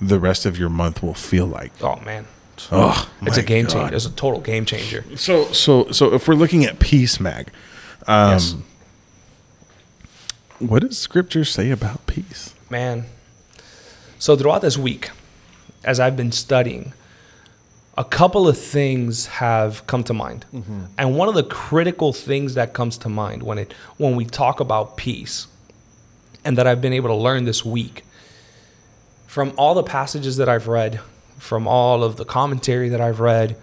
the 0.00 0.18
rest 0.18 0.44
of 0.44 0.58
your 0.58 0.68
month 0.68 1.02
will 1.02 1.14
feel 1.14 1.46
like. 1.46 1.72
Oh 1.82 1.96
man. 2.00 2.26
Oh, 2.72 3.10
It's 3.22 3.36
a 3.36 3.42
game 3.42 3.64
God. 3.66 3.72
changer. 3.72 3.94
It's 3.96 4.06
a 4.06 4.10
total 4.12 4.40
game 4.40 4.64
changer. 4.64 5.04
So 5.16 5.44
so 5.52 5.90
so 5.90 6.12
if 6.14 6.26
we're 6.28 6.34
looking 6.34 6.64
at 6.64 6.78
peace, 6.78 7.18
Mag, 7.20 7.50
um, 8.06 8.30
yes. 8.32 8.54
what 10.58 10.82
does 10.82 10.98
Scripture 10.98 11.44
say 11.44 11.70
about 11.70 12.06
peace? 12.06 12.54
Man. 12.70 13.06
So 14.18 14.36
throughout 14.36 14.62
this 14.62 14.78
week, 14.78 15.10
as 15.84 16.00
I've 16.00 16.16
been 16.16 16.32
studying, 16.32 16.92
a 17.98 18.04
couple 18.04 18.48
of 18.48 18.56
things 18.58 19.26
have 19.26 19.86
come 19.86 20.02
to 20.04 20.14
mind. 20.14 20.46
And 20.98 21.16
one 21.16 21.28
of 21.28 21.34
the 21.34 21.44
critical 21.44 22.12
things 22.12 22.54
that 22.54 22.72
comes 22.72 22.96
to 22.98 23.08
mind 23.08 23.42
when 23.42 23.58
it 23.58 23.72
when 23.98 24.16
we 24.16 24.24
talk 24.24 24.60
about 24.60 24.96
peace 24.96 25.46
and 26.44 26.56
that 26.58 26.66
I've 26.66 26.80
been 26.80 26.92
able 26.92 27.08
to 27.10 27.14
learn 27.14 27.44
this 27.44 27.64
week 27.64 28.04
from 29.26 29.52
all 29.56 29.74
the 29.74 29.82
passages 29.82 30.36
that 30.38 30.48
I've 30.48 30.68
read, 30.68 31.00
from 31.38 31.66
all 31.66 32.04
of 32.04 32.16
the 32.16 32.24
commentary 32.24 32.90
that 32.90 33.00
I've 33.00 33.20
read, 33.20 33.56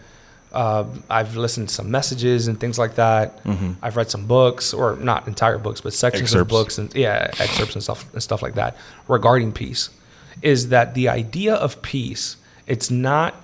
uh, 0.52 0.86
I've 1.10 1.38
listened 1.38 1.70
to 1.70 1.76
some 1.76 1.92
messages 1.92 2.48
and 2.48 2.60
things 2.60 2.78
like 2.78 2.96
that. 2.96 3.44
Mm-hmm. 3.44 3.74
I've 3.82 3.96
read 3.96 4.12
some 4.12 4.26
books, 4.26 4.74
or 4.74 4.98
not 4.98 5.28
entire 5.28 5.58
books, 5.58 5.82
but 5.82 5.94
sections 5.94 6.34
of 6.34 6.48
books 6.48 6.78
and 6.78 6.94
yeah, 6.94 7.32
excerpts 7.40 7.76
and 7.76 7.84
stuff 7.84 8.12
and 8.14 8.22
stuff 8.22 8.42
like 8.42 8.56
that 8.56 8.76
regarding 9.08 9.54
peace. 9.54 9.90
Is 10.42 10.70
that 10.70 10.94
the 10.94 11.08
idea 11.10 11.54
of 11.56 11.82
peace? 11.82 12.38
It's 12.68 12.92
not 12.92 13.36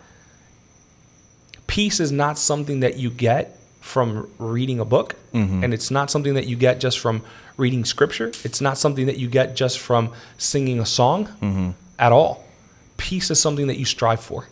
peace 1.68 2.00
is 2.00 2.12
not 2.12 2.38
something 2.38 2.80
that 2.80 2.98
you 2.98 3.10
get 3.10 3.58
from 3.82 4.30
reading 4.38 4.80
a 4.80 4.86
book, 4.86 5.16
mm-hmm. 5.34 5.64
and 5.64 5.74
it's 5.74 5.90
not 5.90 6.12
something 6.12 6.34
that 6.34 6.48
you 6.48 6.56
get 6.56 6.80
just 6.80 7.00
from 7.00 7.22
reading 7.56 7.86
scripture. 7.86 8.28
It's 8.44 8.60
not 8.60 8.78
something 8.78 9.06
that 9.06 9.18
you 9.18 9.30
get 9.30 9.56
just 9.56 9.80
from 9.80 10.12
singing 10.38 10.80
a 10.80 10.86
song 10.86 11.28
mm-hmm. 11.28 11.70
at 11.98 12.12
all. 12.12 12.44
Peace 12.98 13.32
is 13.32 13.40
something 13.40 13.68
that 13.68 13.78
you 13.78 13.86
strive 13.86 14.20
for, 14.20 14.48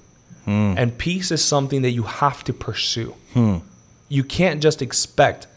and 0.45 0.97
peace 0.97 1.31
is 1.31 1.43
something 1.43 1.81
that 1.81 1.91
you 1.91 2.03
have 2.03 2.43
to 2.45 2.53
pursue. 2.53 3.15
You 4.09 4.23
can't 4.23 4.61
just 4.61 4.81
expect 4.81 5.47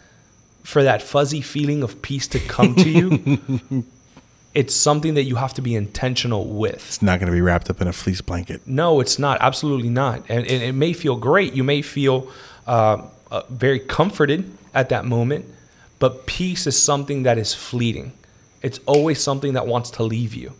for 0.63 0.83
that 0.83 1.03
fuzzy 1.03 1.41
feeling 1.41 1.83
of 1.83 2.01
peace 2.03 2.27
to 2.29 2.39
come 2.41 2.75
to 2.75 2.89
you. 2.91 3.85
it's 4.55 4.75
something 4.75 5.15
that 5.15 5.25
you 5.25 5.37
have 5.37 5.55
to 5.55 5.63
be 5.63 5.75
intentional 5.75 6.47
with. 6.47 6.75
It's 6.75 7.03
not 7.03 7.21
going 7.21 7.31
to 7.31 7.33
be 7.37 7.41
wrapped 7.41 7.71
up 7.71 7.81
in 7.81 7.89
a 7.89 7.93
fleece 7.93 8.21
blanket. 8.23 8.63
No, 8.67 9.01
it's 9.01 9.19
not. 9.19 9.39
Absolutely 9.41 9.91
not. 9.91 10.21
And, 10.29 10.47
and 10.47 10.63
it 10.63 10.73
may 10.75 10.93
feel 10.93 11.17
great. 11.17 11.55
You 11.55 11.65
may 11.65 11.83
feel 11.83 12.29
uh, 12.67 13.03
uh, 13.31 13.43
very 13.51 13.79
comforted 13.81 14.51
at 14.75 14.89
that 14.89 15.05
moment, 15.05 15.45
but 15.99 16.27
peace 16.27 16.67
is 16.67 16.81
something 16.81 17.23
that 17.25 17.39
is 17.39 17.55
fleeting. 17.55 18.13
It's 18.63 18.81
always 18.87 19.23
something 19.23 19.53
that 19.53 19.67
wants 19.67 19.91
to 19.93 20.03
leave 20.03 20.35
you. 20.35 20.53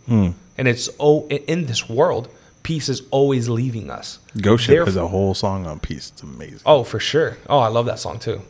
And 0.59 0.67
it's 0.67 0.89
oh, 0.99 1.25
in- 1.27 1.65
this 1.65 1.89
world, 1.89 2.27
peace 2.63 2.89
is 2.89 3.01
always 3.11 3.47
leaving 3.49 3.89
us. 3.89 4.19
Theref- 4.35 4.85
has 4.85 4.95
a 4.95 5.07
whole 5.07 5.33
song 5.33 5.65
on 5.65 5.79
peace. 5.79 6.11
It's 6.13 6.21
amazing. 6.21 6.59
Oh, 6.65 6.83
for 6.83 6.99
sure. 6.99 7.37
Oh, 7.47 7.59
I 7.59 7.67
love 7.69 7.85
that 7.87 7.99
song 7.99 8.19
too. 8.19 8.41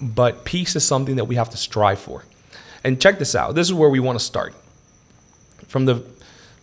But 0.00 0.44
peace 0.44 0.74
is 0.74 0.84
something 0.84 1.16
that 1.16 1.26
we 1.26 1.36
have 1.36 1.50
to 1.50 1.56
strive 1.56 1.98
for. 2.00 2.24
And 2.82 3.00
check 3.00 3.18
this 3.18 3.34
out. 3.34 3.54
This 3.54 3.68
is 3.68 3.74
where 3.74 3.88
we 3.88 4.00
want 4.00 4.18
to 4.18 4.24
start. 4.24 4.54
From 5.68 5.84
the 5.84 6.02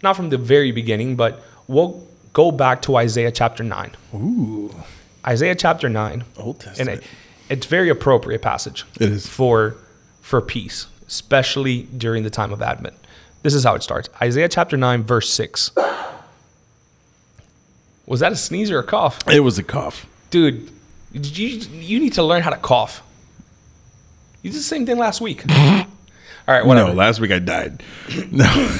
not 0.03 0.15
from 0.15 0.29
the 0.29 0.38
very 0.38 0.72
beginning, 0.72 1.15
but 1.15 1.41
we'll 1.68 2.06
go 2.34 2.51
back 2.51 2.82
to 2.84 2.96
Isaiah 2.96 3.32
chapter 3.32 3.63
9. 3.63 3.91
Ooh, 4.15 4.74
Isaiah 5.25 5.56
chapter 5.56 5.89
9. 5.89 6.24
Old 6.38 6.56
And 6.56 6.63
Testament. 6.63 7.01
it, 7.01 7.08
it's 7.50 7.65
very 7.65 7.89
appropriate 7.89 8.41
passage. 8.41 8.86
It 9.00 9.12
is. 9.12 9.27
for 9.27 9.75
for 10.22 10.41
peace, 10.41 10.88
especially 11.08 11.84
during 11.84 12.24
the 12.24 12.29
time 12.29 12.51
of 12.51 12.62
Advent. 12.62 12.96
This 13.41 13.53
is 13.53 13.63
how 13.63 13.75
it 13.75 13.84
starts. 13.84 14.10
Isaiah 14.22 14.50
chapter 14.50 14.75
9 14.77 15.03
verse 15.03 15.29
6. 15.29 15.72
Was 18.05 18.19
that 18.22 18.31
a 18.31 18.36
sneeze 18.36 18.72
or 18.72 18.79
a 18.79 18.84
cough? 18.84 19.19
It 19.29 19.41
was 19.41 19.58
a 19.58 19.63
cough. 19.63 20.05
dude, 20.31 20.69
you 21.13 21.48
you 21.48 22.00
need 22.00 22.13
to 22.13 22.24
learn 22.24 22.41
how 22.41 22.50
to 22.50 22.58
cough. 22.58 23.01
You 24.41 24.51
did 24.51 24.58
the 24.60 24.63
same 24.63 24.86
thing 24.86 24.98
last 24.98 25.22
week. 25.22 25.43
All 25.50 25.86
right, 26.48 26.65
whatever. 26.65 26.89
No, 26.89 26.96
last 26.96 27.19
week 27.19 27.31
I 27.31 27.39
died. 27.39 27.84
No. 28.31 28.77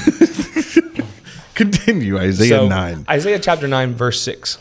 Continue, 1.54 2.18
Isaiah 2.18 2.48
So, 2.48 2.68
9. 2.68 3.04
Isaiah 3.08 3.38
chapter 3.38 3.68
9, 3.68 3.94
verse 3.94 4.20
6. 4.22 4.58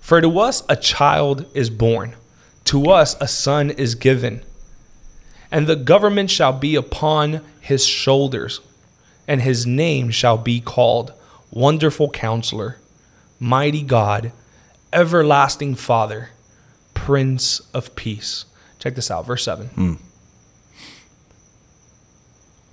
For 0.00 0.20
to 0.20 0.38
us 0.38 0.62
a 0.68 0.76
child 0.76 1.46
is 1.54 1.70
born, 1.70 2.14
to 2.66 2.88
us 2.90 3.16
a 3.20 3.26
son 3.28 3.70
is 3.70 3.94
given, 3.94 4.42
and 5.50 5.66
the 5.66 5.76
government 5.76 6.30
shall 6.30 6.52
be 6.52 6.76
upon 6.76 7.40
his 7.60 7.84
shoulders, 7.84 8.60
and 9.26 9.42
his 9.42 9.66
name 9.66 10.10
shall 10.10 10.38
be 10.38 10.60
called 10.60 11.12
Wonderful 11.50 12.10
Counselor, 12.10 12.78
Mighty 13.38 13.82
God, 13.82 14.32
Everlasting 14.92 15.74
Father, 15.74 16.30
Prince 16.92 17.60
of 17.72 17.94
Peace. 17.96 18.44
Check 18.78 18.94
this 18.94 19.10
out, 19.10 19.26
verse 19.26 19.44
7. 19.44 19.66
Hmm. 19.68 19.94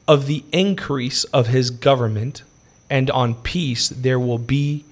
Of 0.07 0.27
the 0.27 0.43
increase 0.51 1.23
of 1.25 1.47
his 1.47 1.69
government 1.69 2.43
and 2.89 3.09
on 3.11 3.35
peace 3.35 3.87
there 3.87 4.19
will 4.19 4.37
be 4.37 4.83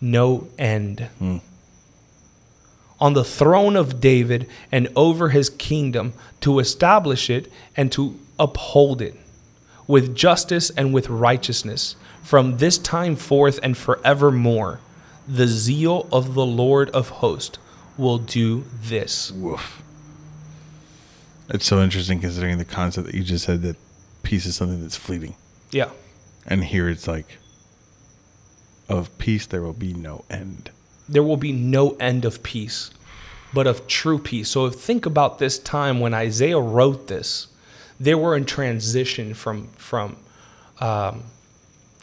no 0.00 0.48
end. 0.58 1.08
Hmm. 1.18 1.38
On 3.00 3.14
the 3.14 3.24
throne 3.24 3.76
of 3.76 4.00
David 4.00 4.48
and 4.70 4.88
over 4.94 5.30
his 5.30 5.48
kingdom 5.48 6.12
to 6.40 6.58
establish 6.58 7.30
it 7.30 7.50
and 7.76 7.90
to 7.92 8.18
uphold 8.38 9.00
it 9.00 9.14
with 9.86 10.14
justice 10.14 10.70
and 10.70 10.92
with 10.92 11.08
righteousness 11.08 11.96
from 12.22 12.58
this 12.58 12.78
time 12.78 13.16
forth 13.16 13.60
and 13.62 13.76
forevermore. 13.76 14.80
The 15.28 15.46
zeal 15.46 16.08
of 16.12 16.34
the 16.34 16.46
Lord 16.46 16.90
of 16.90 17.08
hosts 17.08 17.58
will 17.96 18.18
do 18.18 18.64
this. 18.82 19.32
Woof. 19.32 19.82
It's 21.48 21.66
so 21.66 21.80
interesting 21.82 22.20
considering 22.20 22.58
the 22.58 22.64
concept 22.64 23.06
that 23.06 23.14
you 23.14 23.22
just 23.22 23.44
said 23.44 23.62
that 23.62 23.76
peace 24.22 24.46
is 24.46 24.56
something 24.56 24.82
that's 24.82 24.96
fleeting. 24.96 25.34
Yeah. 25.70 25.90
And 26.46 26.64
here 26.64 26.88
it's 26.88 27.06
like, 27.08 27.38
of 28.88 29.16
peace 29.18 29.46
there 29.46 29.62
will 29.62 29.72
be 29.72 29.92
no 29.94 30.24
end. 30.30 30.70
there 31.08 31.22
will 31.22 31.36
be 31.36 31.52
no 31.52 31.90
end 32.00 32.24
of 32.24 32.42
peace, 32.42 32.90
but 33.54 33.66
of 33.66 33.86
true 33.86 34.18
peace. 34.18 34.50
So 34.50 34.70
think 34.70 35.06
about 35.06 35.38
this 35.38 35.58
time 35.58 36.00
when 36.00 36.14
Isaiah 36.14 36.60
wrote 36.60 37.08
this. 37.08 37.48
They 37.98 38.14
were 38.14 38.36
in 38.36 38.44
transition 38.44 39.34
from 39.34 39.68
from 39.76 40.16
um, 40.80 41.24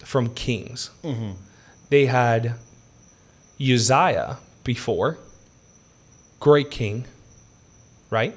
from 0.04 0.34
kings. 0.34 0.90
They 1.90 2.06
had 2.08 2.56
Uzziah 3.62 4.38
before, 4.64 5.18
great 6.40 6.72
king, 6.72 7.06
right? 8.10 8.36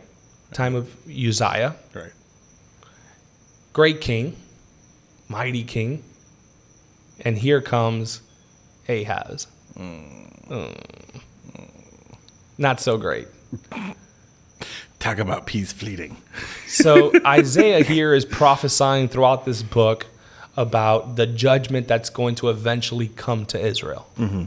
Time 0.53 0.75
of 0.75 0.95
Uzziah, 1.09 1.75
Right. 1.95 2.13
great 3.73 4.01
king, 4.01 4.37
mighty 5.29 5.65
king, 5.65 6.03
and 7.21 7.39
here 7.39 7.61
comes 7.63 8.21
Ahaz. 8.89 9.47
Mm. 9.79 10.77
Not 12.59 12.81
so 12.81 12.97
great. 12.99 13.29
Talk 15.07 15.19
about 15.19 15.47
peace 15.47 15.73
fleeting. 15.73 16.17
So 16.67 17.13
Isaiah 17.25 17.85
here 17.85 18.13
is 18.13 18.25
prophesying 18.25 19.09
throughout 19.09 19.45
this 19.45 19.63
book 19.63 20.07
about 20.57 21.15
the 21.15 21.27
judgment 21.27 21.87
that's 21.87 22.11
going 22.11 22.35
to 22.37 22.51
eventually 22.51 23.07
come 23.07 23.47
to 23.47 23.59
Israel. 23.59 24.09
Mm-hmm. 24.19 24.45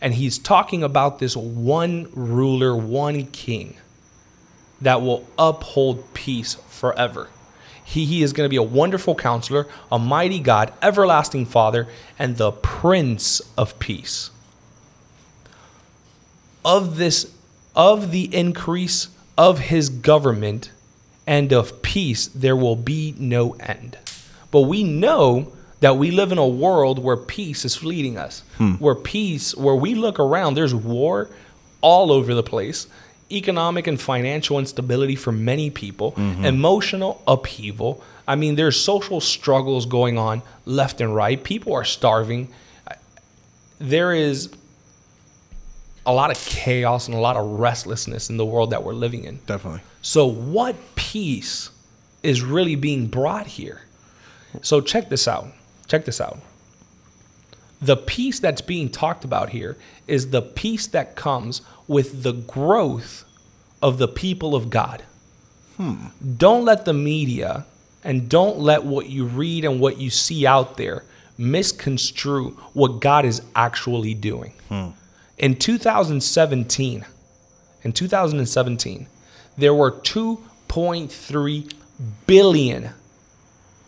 And 0.00 0.14
he's 0.14 0.36
talking 0.36 0.82
about 0.82 1.20
this 1.20 1.36
one 1.36 2.08
ruler, 2.12 2.76
one 2.76 3.26
king 3.26 3.76
that 4.80 5.00
will 5.00 5.26
uphold 5.38 6.12
peace 6.12 6.54
forever. 6.68 7.28
He, 7.84 8.04
he 8.04 8.22
is 8.22 8.32
going 8.32 8.46
to 8.46 8.50
be 8.50 8.56
a 8.56 8.62
wonderful 8.62 9.14
counselor, 9.14 9.68
a 9.90 9.98
mighty 9.98 10.40
God, 10.40 10.72
everlasting 10.82 11.46
Father, 11.46 11.86
and 12.18 12.36
the 12.36 12.50
Prince 12.50 13.40
of 13.56 13.78
Peace. 13.78 14.30
Of 16.64 16.96
this, 16.96 17.32
of 17.76 18.10
the 18.10 18.34
increase 18.34 19.08
of 19.40 19.58
his 19.58 19.88
government 19.88 20.70
and 21.26 21.50
of 21.50 21.80
peace, 21.80 22.26
there 22.26 22.54
will 22.54 22.76
be 22.76 23.14
no 23.18 23.52
end. 23.52 23.96
But 24.50 24.62
we 24.62 24.84
know 24.84 25.50
that 25.80 25.96
we 25.96 26.10
live 26.10 26.30
in 26.30 26.36
a 26.36 26.46
world 26.46 26.98
where 26.98 27.16
peace 27.16 27.64
is 27.64 27.74
fleeting 27.74 28.18
us, 28.18 28.42
hmm. 28.58 28.72
where 28.72 28.94
peace, 28.94 29.56
where 29.56 29.74
we 29.74 29.94
look 29.94 30.20
around, 30.20 30.54
there's 30.54 30.74
war 30.74 31.30
all 31.80 32.12
over 32.12 32.34
the 32.34 32.42
place, 32.42 32.86
economic 33.32 33.86
and 33.86 33.98
financial 33.98 34.58
instability 34.58 35.16
for 35.16 35.32
many 35.32 35.70
people, 35.70 36.12
mm-hmm. 36.12 36.44
emotional 36.44 37.22
upheaval. 37.26 38.02
I 38.28 38.36
mean, 38.36 38.56
there's 38.56 38.78
social 38.78 39.22
struggles 39.22 39.86
going 39.86 40.18
on 40.18 40.42
left 40.66 41.00
and 41.00 41.16
right. 41.16 41.42
People 41.42 41.72
are 41.72 41.84
starving. 41.84 42.48
There 43.78 44.12
is 44.12 44.50
a 46.06 46.12
lot 46.12 46.30
of 46.30 46.38
chaos 46.44 47.06
and 47.06 47.16
a 47.16 47.20
lot 47.20 47.36
of 47.36 47.58
restlessness 47.58 48.30
in 48.30 48.36
the 48.36 48.44
world 48.44 48.70
that 48.70 48.82
we're 48.82 48.94
living 48.94 49.24
in. 49.24 49.40
Definitely. 49.46 49.82
So, 50.02 50.26
what 50.26 50.76
peace 50.94 51.70
is 52.22 52.42
really 52.42 52.74
being 52.74 53.06
brought 53.06 53.46
here? 53.46 53.82
So, 54.62 54.80
check 54.80 55.08
this 55.08 55.28
out. 55.28 55.48
Check 55.86 56.04
this 56.04 56.20
out. 56.20 56.38
The 57.82 57.96
peace 57.96 58.40
that's 58.40 58.60
being 58.60 58.90
talked 58.90 59.24
about 59.24 59.50
here 59.50 59.76
is 60.06 60.30
the 60.30 60.42
peace 60.42 60.86
that 60.88 61.16
comes 61.16 61.62
with 61.88 62.22
the 62.22 62.32
growth 62.32 63.24
of 63.82 63.98
the 63.98 64.08
people 64.08 64.54
of 64.54 64.68
God. 64.68 65.02
Hmm. 65.76 66.06
Don't 66.36 66.64
let 66.64 66.84
the 66.84 66.92
media 66.92 67.64
and 68.04 68.28
don't 68.28 68.58
let 68.58 68.84
what 68.84 69.08
you 69.08 69.24
read 69.24 69.64
and 69.64 69.80
what 69.80 69.98
you 69.98 70.10
see 70.10 70.46
out 70.46 70.76
there 70.76 71.04
misconstrue 71.38 72.50
what 72.74 73.00
God 73.00 73.24
is 73.24 73.40
actually 73.56 74.12
doing. 74.14 74.52
In 75.40 75.56
2017, 75.56 77.06
in 77.82 77.92
2017, 77.92 79.06
there 79.56 79.72
were 79.72 79.90
2.3 79.90 81.72
billion 82.26 82.90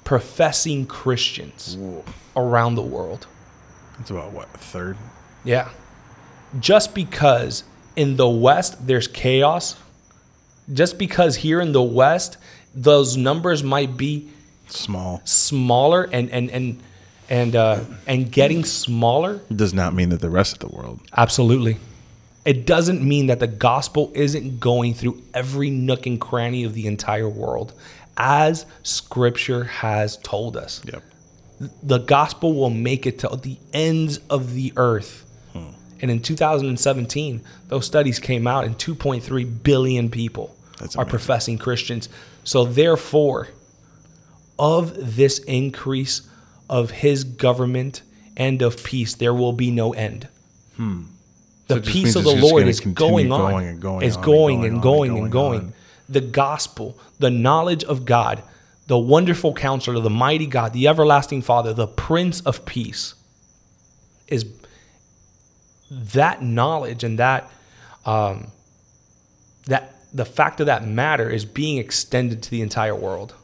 professing 0.03 0.87
Christians 0.87 1.77
around 2.35 2.77
the 2.77 2.83
world. 2.83 3.27
It's 4.01 4.11
about 4.11 4.33
what 4.33 4.49
a 4.55 4.59
third. 4.59 4.97
Yeah. 5.45 5.69
Just 6.59 6.95
because 6.95 7.65
in 7.97 8.17
the 8.17 8.29
West 8.29 8.87
there's 8.87 9.07
chaos, 9.07 9.77
just 10.73 10.99
because 10.99 11.37
here 11.37 11.61
in 11.61 11.73
the 11.73 11.83
West 11.83 12.39
those 12.75 13.19
numbers 13.19 13.63
might 13.63 13.99
be 13.99 14.31
Small 14.69 15.21
smaller 15.25 16.05
and 16.05 16.31
and 16.31 16.51
and 16.51 16.83
and 17.29 17.55
uh, 17.57 17.81
and 18.07 18.31
getting 18.31 18.65
smaller, 18.65 19.41
does 19.55 19.73
not 19.75 19.95
mean 19.95 20.09
that 20.11 20.21
the 20.21 20.31
rest 20.31 20.53
of 20.55 20.59
the 20.71 20.75
world. 20.77 21.01
absolutely. 21.17 21.79
It 22.45 22.67
doesn't 22.67 23.01
mean 23.07 23.29
that 23.29 23.39
the 23.39 23.47
gospel 23.47 24.11
isn't 24.15 24.59
going 24.59 24.95
through 24.95 25.23
every 25.33 25.71
nook 25.71 26.07
and 26.07 26.21
cranny 26.21 26.65
of 26.65 26.75
the 26.75 26.89
entire 26.89 27.29
world, 27.29 27.73
as 28.17 28.67
Scripture 28.83 29.65
has 29.65 30.17
told 30.19 30.57
us. 30.57 30.83
Yep. 30.85 31.03
the 31.85 31.99
gospel 31.99 32.55
will 32.55 32.71
make 32.71 33.07
it 33.07 33.21
to 33.21 33.29
the 33.41 33.59
ends 33.73 34.19
of 34.29 34.55
the 34.55 34.73
earth. 34.77 35.25
And 36.01 36.11
in 36.11 36.21
2017, 36.21 37.43
those 37.69 37.87
studies 37.87 38.19
came 38.19 38.49
out, 38.49 38.65
and 38.65 38.77
2.3 38.77 39.63
billion 39.63 40.11
people 40.11 40.57
That's 40.81 40.97
are 40.97 41.03
amazing. 41.03 41.11
professing 41.11 41.59
Christians. 41.59 42.09
So, 42.43 42.65
therefore, 42.65 43.51
of 44.59 45.17
this 45.17 45.39
increase 45.39 46.23
of 46.69 46.91
his 46.91 47.25
government 47.25 48.03
and 48.37 48.63
of 48.63 48.83
peace, 48.83 49.15
there 49.15 49.35
will 49.35 49.53
be 49.53 49.71
no 49.71 49.93
end. 49.93 50.29
The 50.77 50.83
Hmm. 50.83 51.03
So 51.69 51.81
peace 51.81 52.17
of 52.17 52.25
the 52.25 52.35
Lord 52.35 52.67
is 52.67 52.81
going 52.81 53.31
on. 53.33 53.51
going 53.53 53.67
and 53.69 53.81
going 53.81 54.03
It's 54.07 54.17
on 54.17 54.23
and 54.23 54.25
going 54.25 54.35
going 54.35 54.55
and 54.55 54.65
on 54.65 54.73
and 54.75 54.83
going 54.83 55.11
going 55.11 55.23
and 55.23 55.33
going. 55.33 55.73
The 56.09 56.21
gospel, 56.21 56.99
the 57.19 57.31
knowledge 57.31 57.85
of 57.85 58.05
God, 58.05 58.43
the 58.87 58.99
wonderful 58.99 59.55
counselor, 59.55 60.01
the 60.01 60.11
mighty 60.11 60.47
God, 60.47 60.73
the 60.73 60.89
everlasting 60.89 61.43
Father, 61.43 61.73
the 61.73 61.87
Prince 61.87 62.41
of 62.41 62.67
Peace 62.67 63.15
is 64.29 64.47
that 65.91 66.43
knowledge 66.43 67.05
and 67.05 67.19
that 67.19 67.51
um, 68.05 68.49
that 69.67 69.95
the 70.13 70.25
fact 70.25 70.61
of 70.61 70.67
that 70.67 70.87
matter 70.87 71.31
is 71.31 71.45
being 71.45 71.79
extended 71.79 72.43
to 72.43 72.51
the 72.51 72.63
entire 72.63 72.95
world. 72.95 73.35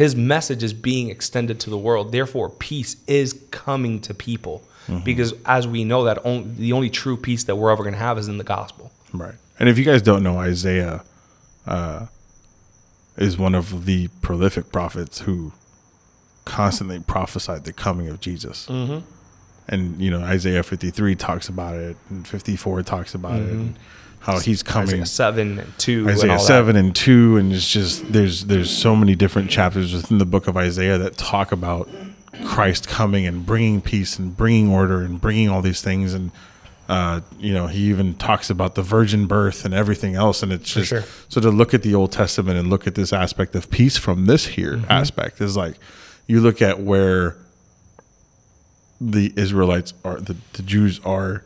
His 0.00 0.16
message 0.16 0.62
is 0.62 0.72
being 0.72 1.10
extended 1.10 1.60
to 1.60 1.68
the 1.68 1.76
world. 1.76 2.10
Therefore, 2.10 2.48
peace 2.48 2.96
is 3.06 3.34
coming 3.50 4.00
to 4.00 4.14
people 4.14 4.62
because, 5.04 5.34
as 5.44 5.68
we 5.68 5.84
know, 5.84 6.04
that 6.04 6.18
only, 6.24 6.48
the 6.54 6.72
only 6.72 6.88
true 6.88 7.18
peace 7.18 7.44
that 7.44 7.56
we're 7.56 7.70
ever 7.70 7.82
going 7.82 7.92
to 7.92 7.98
have 8.00 8.16
is 8.16 8.26
in 8.26 8.38
the 8.38 8.44
gospel. 8.44 8.90
Right. 9.12 9.34
And 9.58 9.68
if 9.68 9.76
you 9.76 9.84
guys 9.84 10.00
don't 10.00 10.22
know, 10.22 10.38
Isaiah 10.38 11.04
uh, 11.66 12.06
is 13.18 13.36
one 13.36 13.54
of 13.54 13.84
the 13.84 14.08
prolific 14.22 14.72
prophets 14.72 15.20
who 15.20 15.52
constantly 16.46 17.00
prophesied 17.00 17.64
the 17.64 17.72
coming 17.74 18.08
of 18.08 18.20
Jesus. 18.20 18.68
Mm-hmm. 18.68 19.00
And, 19.68 20.00
you 20.00 20.10
know, 20.10 20.20
Isaiah 20.20 20.62
53 20.62 21.14
talks 21.14 21.50
about 21.50 21.76
it, 21.76 21.98
and 22.08 22.26
54 22.26 22.82
talks 22.84 23.14
about 23.14 23.38
it, 23.38 23.50
and 23.50 23.78
how 24.20 24.38
he's 24.38 24.62
coming. 24.62 24.88
Isaiah 25.02 25.06
seven 25.06 25.58
and 25.58 25.78
two. 25.78 26.00
and 26.00 26.10
Isaiah 26.10 26.28
that. 26.32 26.40
seven 26.40 26.76
and 26.76 26.94
two, 26.94 27.36
and 27.36 27.52
it's 27.52 27.68
just 27.70 28.12
there's 28.12 28.44
there's 28.46 28.70
so 28.70 28.94
many 28.94 29.14
different 29.14 29.50
chapters 29.50 29.92
within 29.94 30.18
the 30.18 30.26
book 30.26 30.46
of 30.46 30.56
Isaiah 30.56 30.98
that 30.98 31.16
talk 31.16 31.52
about 31.52 31.88
Christ 32.44 32.88
coming 32.88 33.26
and 33.26 33.44
bringing 33.44 33.80
peace 33.80 34.18
and 34.18 34.36
bringing 34.36 34.68
order 34.70 35.02
and 35.02 35.20
bringing 35.20 35.48
all 35.48 35.62
these 35.62 35.80
things, 35.82 36.12
and 36.14 36.30
uh, 36.88 37.20
you 37.38 37.52
know 37.54 37.66
he 37.66 37.88
even 37.88 38.14
talks 38.14 38.50
about 38.50 38.74
the 38.74 38.82
virgin 38.82 39.26
birth 39.26 39.64
and 39.64 39.72
everything 39.74 40.14
else, 40.16 40.42
and 40.42 40.52
it's 40.52 40.72
just 40.72 40.88
sure. 40.88 41.04
so 41.28 41.40
to 41.40 41.50
look 41.50 41.72
at 41.74 41.82
the 41.82 41.94
Old 41.94 42.12
Testament 42.12 42.58
and 42.58 42.68
look 42.68 42.86
at 42.86 42.94
this 42.94 43.12
aspect 43.12 43.54
of 43.54 43.70
peace 43.70 43.96
from 43.96 44.26
this 44.26 44.46
here 44.46 44.76
Mm-hmm. 44.76 44.90
aspect 44.92 45.40
is 45.40 45.56
like 45.56 45.76
you 46.26 46.40
look 46.40 46.60
at 46.62 46.78
where 46.80 47.36
the 49.00 49.32
Israelites 49.36 49.94
are, 50.04 50.20
the, 50.20 50.36
the 50.52 50.62
Jews 50.62 51.00
are 51.04 51.42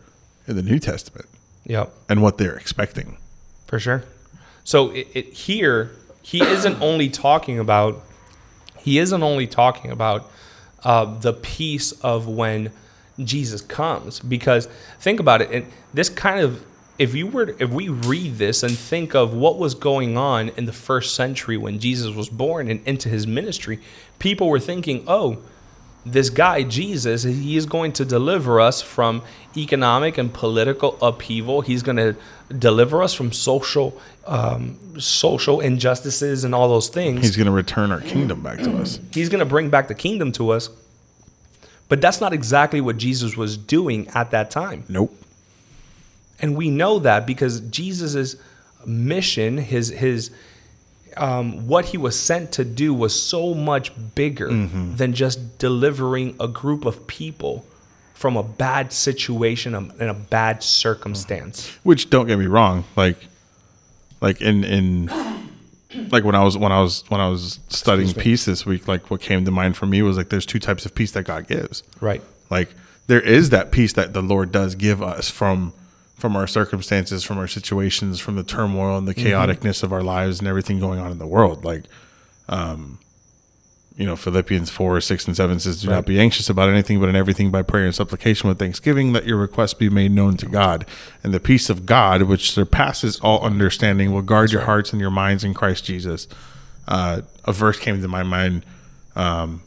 in 0.46 0.56
the 0.56 0.62
New 0.62 0.78
Testament, 0.78 1.26
Yep. 1.66 1.92
and 2.08 2.22
what 2.22 2.38
they're 2.38 2.56
expecting. 2.56 3.16
For 3.66 3.78
sure. 3.78 4.04
So 4.64 4.90
it, 4.90 5.08
it 5.14 5.32
here 5.32 5.90
he 6.22 6.42
isn't 6.42 6.80
only 6.82 7.08
talking 7.08 7.58
about 7.58 8.02
he 8.78 8.98
isn't 8.98 9.22
only 9.22 9.46
talking 9.46 9.90
about 9.90 10.30
uh, 10.82 11.04
the 11.04 11.32
peace 11.32 11.92
of 11.92 12.26
when 12.26 12.70
Jesus 13.22 13.60
comes 13.60 14.20
because 14.20 14.68
think 14.98 15.20
about 15.20 15.40
it 15.40 15.50
and 15.50 15.66
this 15.92 16.08
kind 16.08 16.40
of 16.40 16.64
if 16.98 17.14
you 17.14 17.26
were 17.26 17.54
if 17.58 17.70
we 17.70 17.88
read 17.88 18.38
this 18.38 18.62
and 18.62 18.76
think 18.76 19.14
of 19.14 19.32
what 19.34 19.58
was 19.58 19.74
going 19.74 20.16
on 20.16 20.50
in 20.50 20.64
the 20.64 20.72
first 20.72 21.14
century 21.14 21.56
when 21.56 21.78
Jesus 21.78 22.14
was 22.14 22.28
born 22.28 22.68
and 22.68 22.86
into 22.86 23.08
his 23.08 23.26
ministry 23.26 23.80
people 24.18 24.48
were 24.48 24.60
thinking 24.60 25.04
oh 25.06 25.38
this 26.06 26.30
guy 26.30 26.62
Jesus, 26.62 27.22
he 27.22 27.56
is 27.56 27.66
going 27.66 27.92
to 27.94 28.04
deliver 28.04 28.60
us 28.60 28.82
from 28.82 29.22
economic 29.56 30.18
and 30.18 30.32
political 30.32 30.98
upheaval. 31.00 31.62
He's 31.62 31.82
going 31.82 31.96
to 31.96 32.16
deliver 32.56 33.02
us 33.02 33.14
from 33.14 33.32
social 33.32 33.98
um, 34.26 35.00
social 35.00 35.60
injustices 35.60 36.44
and 36.44 36.54
all 36.54 36.68
those 36.68 36.88
things. 36.88 37.22
He's 37.22 37.36
going 37.36 37.46
to 37.46 37.52
return 37.52 37.90
our 37.90 38.00
kingdom 38.00 38.42
back 38.42 38.58
to 38.58 38.76
us. 38.78 38.98
He's 39.12 39.28
going 39.28 39.40
to 39.40 39.44
bring 39.44 39.68
back 39.70 39.88
the 39.88 39.94
kingdom 39.94 40.32
to 40.32 40.50
us. 40.50 40.70
But 41.88 42.00
that's 42.00 42.20
not 42.20 42.32
exactly 42.32 42.80
what 42.80 42.96
Jesus 42.96 43.36
was 43.36 43.56
doing 43.56 44.08
at 44.08 44.30
that 44.30 44.50
time. 44.50 44.84
Nope. 44.88 45.14
And 46.40 46.56
we 46.56 46.70
know 46.70 46.98
that 47.00 47.26
because 47.26 47.60
Jesus's 47.60 48.36
mission, 48.86 49.58
his 49.58 49.90
his 49.90 50.30
um, 51.16 51.68
what 51.68 51.86
he 51.86 51.98
was 51.98 52.18
sent 52.18 52.52
to 52.52 52.64
do 52.64 52.92
was 52.92 53.20
so 53.20 53.54
much 53.54 53.92
bigger 54.14 54.48
than 54.48 55.12
just 55.12 55.58
delivering 55.58 56.36
a 56.40 56.48
group 56.48 56.84
of 56.84 57.06
people 57.06 57.64
from 58.14 58.36
a 58.36 58.42
bad 58.42 58.92
situation 58.92 59.74
um, 59.74 59.92
and 60.00 60.08
a 60.08 60.14
bad 60.14 60.62
circumstance. 60.62 61.68
Which 61.82 62.10
don't 62.10 62.26
get 62.26 62.38
me 62.38 62.46
wrong, 62.46 62.84
like 62.96 63.18
like 64.20 64.40
in 64.40 64.64
in 64.64 65.10
like 66.10 66.24
when 66.24 66.34
I 66.34 66.42
was 66.42 66.56
when 66.56 66.72
I 66.72 66.80
was 66.80 67.04
when 67.08 67.20
I 67.20 67.28
was 67.28 67.60
studying 67.68 68.14
peace 68.14 68.44
this 68.44 68.64
week, 68.64 68.88
like 68.88 69.10
what 69.10 69.20
came 69.20 69.44
to 69.44 69.50
mind 69.50 69.76
for 69.76 69.86
me 69.86 70.02
was 70.02 70.16
like 70.16 70.28
there's 70.28 70.46
two 70.46 70.58
types 70.58 70.86
of 70.86 70.94
peace 70.94 71.12
that 71.12 71.24
God 71.24 71.46
gives. 71.46 71.82
Right. 72.00 72.22
Like 72.50 72.70
there 73.06 73.20
is 73.20 73.50
that 73.50 73.70
peace 73.70 73.92
that 73.94 74.12
the 74.12 74.22
Lord 74.22 74.52
does 74.52 74.74
give 74.74 75.02
us 75.02 75.28
from 75.28 75.72
from 76.14 76.36
our 76.36 76.46
circumstances, 76.46 77.24
from 77.24 77.38
our 77.38 77.48
situations, 77.48 78.20
from 78.20 78.36
the 78.36 78.44
turmoil 78.44 78.96
and 78.96 79.06
the 79.08 79.14
chaoticness 79.14 79.82
of 79.82 79.92
our 79.92 80.02
lives 80.02 80.38
and 80.38 80.48
everything 80.48 80.78
going 80.78 81.00
on 81.00 81.10
in 81.10 81.18
the 81.18 81.26
world. 81.26 81.64
Like 81.64 81.84
um 82.48 82.98
you 83.96 84.06
know, 84.06 84.16
Philippians 84.16 84.70
4, 84.70 85.00
6, 85.00 85.26
and 85.28 85.36
7 85.36 85.60
says, 85.60 85.82
Do 85.82 85.88
not 85.88 86.04
be 86.04 86.18
anxious 86.18 86.50
about 86.50 86.68
anything, 86.68 86.98
but 86.98 87.08
in 87.08 87.14
everything 87.14 87.52
by 87.52 87.62
prayer 87.62 87.84
and 87.84 87.94
supplication 87.94 88.48
with 88.48 88.58
thanksgiving, 88.58 89.12
let 89.12 89.24
your 89.24 89.36
requests 89.36 89.74
be 89.74 89.88
made 89.88 90.10
known 90.10 90.36
to 90.38 90.46
God. 90.46 90.84
And 91.22 91.32
the 91.32 91.38
peace 91.38 91.70
of 91.70 91.86
God, 91.86 92.22
which 92.22 92.50
surpasses 92.50 93.20
all 93.20 93.40
understanding, 93.42 94.12
will 94.12 94.22
guard 94.22 94.50
your 94.50 94.62
hearts 94.62 94.92
and 94.92 95.00
your 95.00 95.12
minds 95.12 95.44
in 95.44 95.54
Christ 95.54 95.84
Jesus. 95.84 96.26
Uh, 96.88 97.22
a 97.44 97.52
verse 97.52 97.78
came 97.78 98.02
to 98.02 98.08
my 98.08 98.24
mind 98.24 98.66
um, 99.14 99.62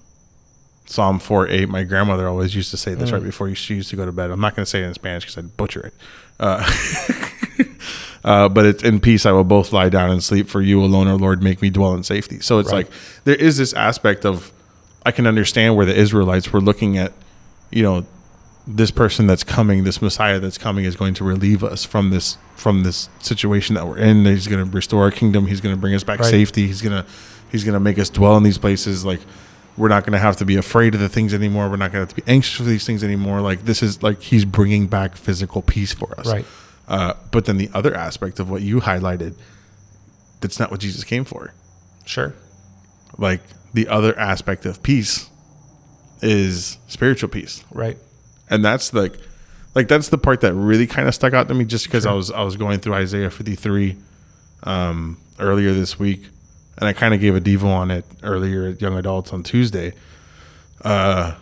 Psalm 0.87 1.19
4 1.19 1.47
8. 1.47 1.69
My 1.69 1.83
grandmother 1.83 2.27
always 2.27 2.53
used 2.53 2.71
to 2.71 2.77
say 2.77 2.93
this 2.95 3.11
right 3.11 3.23
before 3.23 3.53
she 3.55 3.75
used 3.75 3.89
to 3.91 3.95
go 3.95 4.05
to 4.05 4.11
bed. 4.11 4.29
I'm 4.29 4.41
not 4.41 4.57
going 4.57 4.65
to 4.65 4.69
say 4.69 4.83
it 4.83 4.87
in 4.87 4.93
Spanish 4.93 5.23
because 5.23 5.37
I'd 5.37 5.55
butcher 5.55 5.87
it. 5.87 5.93
Uh, 6.39 6.63
uh, 8.23 8.49
but 8.49 8.65
it's 8.65 8.83
in 8.83 8.99
peace 8.99 9.25
I 9.25 9.31
will 9.31 9.43
both 9.43 9.71
lie 9.71 9.89
down 9.89 10.11
and 10.11 10.23
sleep, 10.23 10.47
for 10.47 10.61
you 10.61 10.83
alone, 10.83 11.07
O 11.07 11.15
Lord, 11.15 11.41
make 11.41 11.61
me 11.61 11.69
dwell 11.69 11.93
in 11.93 12.03
safety. 12.03 12.39
So 12.39 12.59
it's 12.59 12.71
Right. 12.71 12.85
like 12.85 12.91
there 13.23 13.35
is 13.35 13.57
this 13.57 13.73
aspect 13.73 14.25
of 14.25 14.51
I 15.05 15.11
can 15.11 15.25
understand 15.25 15.75
where 15.75 15.85
the 15.85 15.95
Israelites 15.95 16.51
were 16.51 16.59
looking 16.61 16.97
at, 16.97 17.13
you 17.71 17.81
know, 17.83 18.05
this 18.69 18.91
person 18.91 19.27
that's 19.27 19.45
coming, 19.45 19.85
this 19.85 20.01
Messiah 20.01 20.39
that's 20.39 20.57
coming 20.57 20.83
is 20.83 20.97
going 20.97 21.13
to 21.13 21.23
relieve 21.23 21.63
us 21.63 21.85
from 21.85 22.09
this 22.09 22.37
from 22.57 22.83
this 22.83 23.07
situation 23.19 23.75
that 23.75 23.87
we're 23.87 23.97
in. 23.97 24.25
He's 24.25 24.47
going 24.47 24.63
to 24.65 24.69
restore 24.69 25.03
our 25.03 25.11
kingdom. 25.11 25.47
He's 25.47 25.61
going 25.61 25.73
to 25.73 25.79
bring 25.79 25.93
us 25.95 26.03
back 26.03 26.19
Right. 26.19 26.29
safety. 26.29 26.67
He's 26.67 26.81
going 26.81 27.01
to 27.01 27.09
he's 27.49 27.63
going 27.63 27.75
to 27.75 27.79
make 27.79 27.97
us 27.97 28.09
dwell 28.09 28.35
in 28.35 28.43
these 28.43 28.57
places 28.57 29.05
like 29.05 29.21
we're 29.77 29.87
not 29.89 30.03
going 30.03 30.13
to 30.13 30.19
have 30.19 30.37
to 30.37 30.45
be 30.45 30.55
afraid 30.55 30.95
of 30.95 31.01
the 31.01 31.09
things 31.09 31.33
anymore. 31.33 31.69
We're 31.69 31.75
not 31.77 31.91
going 31.91 32.05
to 32.05 32.09
have 32.11 32.15
to 32.15 32.15
be 32.15 32.23
anxious 32.31 32.55
for 32.55 32.63
these 32.63 32.85
things 32.85 33.03
anymore. 33.03 33.41
Like 33.41 33.65
this 33.65 33.83
is 33.83 34.01
like 34.01 34.21
he's 34.21 34.43
bringing 34.45 34.87
back 34.87 35.15
physical 35.15 35.61
peace 35.61 35.93
for 35.93 36.19
us. 36.19 36.25
Right. 36.27 36.45
Uh, 36.87 37.13
but 37.31 37.45
then 37.45 37.57
the 37.57 37.69
other 37.73 37.93
aspect 37.95 38.39
of 38.39 38.49
what 38.49 38.61
you 38.61 38.79
highlighted, 38.81 39.35
that's 40.41 40.59
not 40.59 40.71
what 40.71 40.79
Jesus 40.79 41.03
came 41.03 41.25
for. 41.25 41.53
Sure. 42.05 42.33
Like 43.17 43.41
the 43.73 43.87
other 43.87 44.17
aspect 44.17 44.65
of 44.65 44.81
peace 44.81 45.29
is 46.21 46.77
spiritual 46.87 47.29
peace 47.29 47.63
Right. 47.71 47.97
and 48.49 48.65
that's 48.65 48.91
like 48.93 49.17
like 49.75 49.87
that's 49.87 50.09
the 50.09 50.17
part 50.17 50.41
that 50.41 50.53
really 50.55 50.87
kind 50.87 51.07
of 51.07 51.13
stuck 51.13 51.33
out 51.33 51.47
to 51.47 51.53
me 51.53 51.63
just 51.65 51.85
because 51.85 52.07
I 52.07 52.13
was 52.13 52.31
I 52.31 52.41
was 52.41 52.55
going 52.55 52.79
through 52.79 52.95
Isaiah 52.95 53.29
53 53.29 53.95
um 54.63 55.19
earlier 55.39 55.73
this 55.73 55.99
week 55.99 56.29
and 56.77 56.87
I 56.87 56.93
kind 56.93 57.13
of 57.13 57.19
gave 57.19 57.35
a 57.35 57.41
devo 57.41 57.65
on 57.65 57.91
it 57.91 58.05
earlier 58.23 58.67
at 58.67 58.81
Young 58.81 58.97
Adults 58.97 59.33
on 59.33 59.43
Tuesday 59.43 59.93
uh 60.81 61.35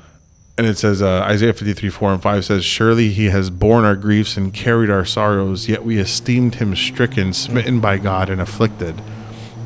and 0.57 0.65
it 0.65 0.77
says 0.77 1.01
uh, 1.01 1.19
Isaiah 1.23 1.51
53 1.51 1.89
4 1.89 2.13
and 2.13 2.21
5 2.21 2.45
says 2.45 2.63
surely 2.63 3.09
he 3.09 3.25
has 3.25 3.49
borne 3.49 3.83
our 3.83 3.95
griefs 3.95 4.37
and 4.37 4.53
carried 4.53 4.89
our 4.89 5.05
sorrows 5.05 5.67
yet 5.67 5.83
we 5.83 5.97
esteemed 5.97 6.55
him 6.55 6.75
stricken 6.75 7.33
smitten 7.33 7.79
by 7.79 7.97
God 7.97 8.29
and 8.29 8.39
afflicted 8.39 9.01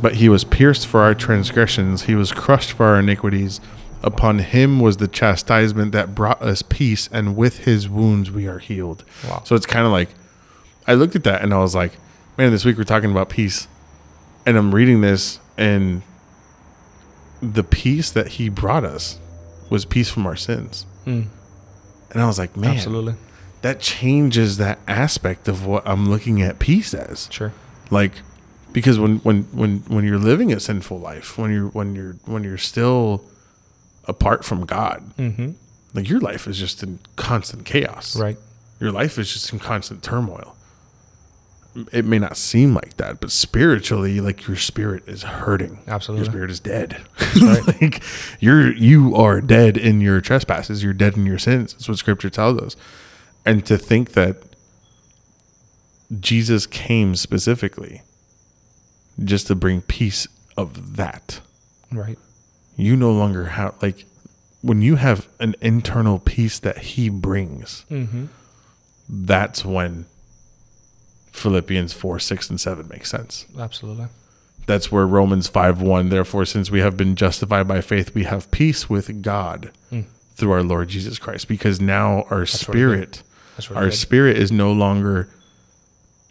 but 0.02 0.16
he 0.16 0.30
was 0.30 0.44
pierced 0.44 0.88
for 0.88 1.02
our 1.02 1.14
transgressions, 1.14 2.04
he 2.04 2.16
was 2.16 2.32
crushed 2.32 2.72
for 2.72 2.86
our 2.86 3.00
iniquities. 3.00 3.60
Upon 4.02 4.40
him 4.40 4.80
was 4.80 4.98
the 4.98 5.10
chastisement 5.10 5.92
that 5.92 6.16
brought 6.16 6.42
us 6.42 6.62
peace, 6.62 7.10
and 7.12 7.36
with 7.36 7.66
his 7.66 7.90
wounds 7.90 8.32
we 8.32 8.48
are 8.48 8.60
healed. 8.60 9.04
Wow. 9.28 9.42
So 9.46 9.56
it's 9.56 9.66
kind 9.66 9.86
of 9.86 9.92
like, 9.92 10.10
I 10.88 10.94
looked 10.94 11.16
at 11.16 11.26
that 11.26 11.42
and 11.42 11.54
I 11.54 11.60
was 11.60 11.76
like, 11.76 11.98
man, 12.38 12.52
this 12.52 12.64
week 12.64 12.78
we're 12.78 12.86
talking 12.86 13.12
about 13.12 13.30
peace. 13.30 13.68
And 14.46 14.58
I'm 14.58 14.74
reading 14.74 15.02
this, 15.02 15.40
and 15.60 16.02
the 17.42 17.64
peace 17.64 18.10
that 18.12 18.28
he 18.30 18.50
brought 18.50 18.84
us 18.84 19.20
was 19.70 19.86
peace 19.86 20.10
from 20.10 20.26
our 20.26 20.36
sins. 20.36 20.86
Mm. 21.06 21.28
And 22.12 22.22
I 22.22 22.26
was 22.26 22.40
like, 22.40 22.58
man, 22.58 22.76
Absolutely. 22.76 23.16
that 23.62 23.80
changes 23.80 24.58
that 24.58 24.80
aspect 24.88 25.48
of 25.48 25.66
what 25.66 25.88
I'm 25.88 26.10
looking 26.10 26.42
at 26.42 26.60
peace 26.60 26.94
as 26.94 27.28
Sure. 27.32 27.54
like 27.92 28.14
because 28.74 29.00
when 29.00 29.18
when 29.20 29.44
when 29.52 29.80
when 29.88 30.06
you're 30.06 30.18
living 30.20 30.52
a 30.54 30.60
sinful 30.60 31.00
life 31.00 31.38
when 31.38 31.52
you're 31.52 31.70
when 31.70 31.96
you're 31.96 32.14
when 32.26 32.44
you're 32.44 32.58
still 32.58 33.24
apart 34.08 34.44
from 34.46 34.66
god 34.66 35.12
Mm-hmm. 35.18 35.52
like 35.96 36.08
your 36.10 36.20
life 36.20 36.48
is 36.48 36.58
just 36.58 36.84
in 36.84 37.00
constant 37.16 37.66
chaos 37.66 38.16
Right. 38.16 38.38
your 38.80 38.92
life 38.92 39.18
is 39.18 39.32
just 39.34 39.52
in 39.54 39.60
constant 39.60 40.04
turmoil 40.04 40.56
it 41.92 42.04
may 42.04 42.18
not 42.20 42.36
seem 42.36 42.74
like 42.74 42.98
that 42.98 43.20
but 43.20 43.32
spiritually 43.32 44.20
like 44.20 44.48
your 44.48 44.58
spirit 44.58 45.04
is 45.08 45.24
hurting 45.24 45.80
Absolutely. 45.88 46.26
your 46.26 46.32
spirit 46.32 46.52
is 46.52 46.60
dead 46.60 46.98
right. 47.42 47.66
like 47.82 48.04
you're 48.40 48.74
you 48.74 49.16
are 49.16 49.40
dead 49.40 49.78
in 49.78 50.02
your 50.02 50.20
trespasses 50.20 50.84
you're 50.84 50.94
dead 50.94 51.16
in 51.16 51.26
your 51.26 51.38
sins 51.38 51.74
that's 51.74 51.88
what 51.88 51.98
scripture 51.98 52.30
tells 52.30 52.60
us 52.62 52.76
and 53.46 53.66
to 53.66 53.78
think 53.78 54.14
that 54.14 54.38
jesus 56.20 56.66
came 56.66 57.16
specifically 57.16 58.02
just 59.24 59.48
to 59.48 59.56
bring 59.56 59.82
peace 59.82 60.28
of 60.58 60.96
that 60.96 61.42
Right. 61.92 62.18
you 62.76 62.96
no 62.96 63.12
longer 63.12 63.46
have 63.46 63.76
like 63.82 64.06
when 64.62 64.82
you 64.82 64.96
have 64.98 65.28
an 65.40 65.56
internal 65.62 66.20
peace 66.20 66.60
that 66.60 66.78
he 66.80 67.10
brings 67.10 67.86
Mm-hmm. 67.90 68.26
that's 69.08 69.64
when 69.64 70.06
philippians 71.40 71.94
4 71.94 72.20
6 72.20 72.50
and 72.52 72.60
7 72.62 72.88
makes 72.90 73.10
sense 73.10 73.46
Absolutely. 73.58 74.08
that's 74.68 74.92
where 74.92 75.08
Romans 75.08 75.48
5 75.48 75.82
1, 75.82 76.10
therefore, 76.10 76.46
since 76.46 76.70
we 76.70 76.80
have 76.80 76.96
been 76.96 77.16
justified 77.16 77.68
by 77.68 77.82
faith, 77.82 78.14
we 78.14 78.26
have 78.26 78.52
peace 78.52 78.90
with 78.90 79.22
God 79.24 79.72
Mm. 79.92 80.06
through 80.36 80.52
our 80.52 80.62
Lord 80.64 80.90
Jesus 80.90 81.18
Christ. 81.18 81.48
Because 81.48 81.82
now 81.82 82.24
our 82.30 82.40
really 82.40 82.46
spirit, 82.46 83.24
our 83.76 83.86
good. 83.86 83.94
spirit 83.96 84.38
is 84.38 84.52
no 84.52 84.72
longer 84.72 85.28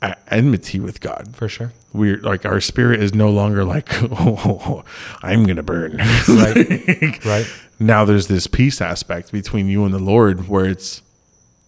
at 0.00 0.22
enmity 0.30 0.78
with 0.78 1.00
God. 1.00 1.34
For 1.34 1.48
sure. 1.48 1.72
We're 1.92 2.18
like, 2.20 2.46
our 2.46 2.60
spirit 2.60 3.02
is 3.02 3.12
no 3.12 3.28
longer 3.30 3.64
like, 3.64 3.88
oh, 4.02 4.84
I'm 5.22 5.42
going 5.44 5.56
to 5.56 5.62
burn. 5.64 5.98
Right. 6.28 7.24
right. 7.24 7.46
now 7.80 8.04
there's 8.04 8.28
this 8.28 8.46
peace 8.46 8.80
aspect 8.80 9.32
between 9.32 9.66
you 9.68 9.84
and 9.84 9.92
the 9.92 9.98
Lord 9.98 10.48
where 10.48 10.66
it's, 10.66 11.02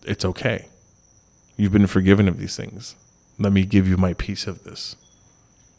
it's 0.06 0.24
okay. 0.24 0.66
You've 1.56 1.72
been 1.72 1.88
forgiven 1.88 2.28
of 2.28 2.38
these 2.38 2.56
things. 2.56 2.94
Let 3.40 3.52
me 3.52 3.64
give 3.64 3.88
you 3.88 3.96
my 3.96 4.12
peace 4.14 4.46
of 4.46 4.62
this 4.62 4.94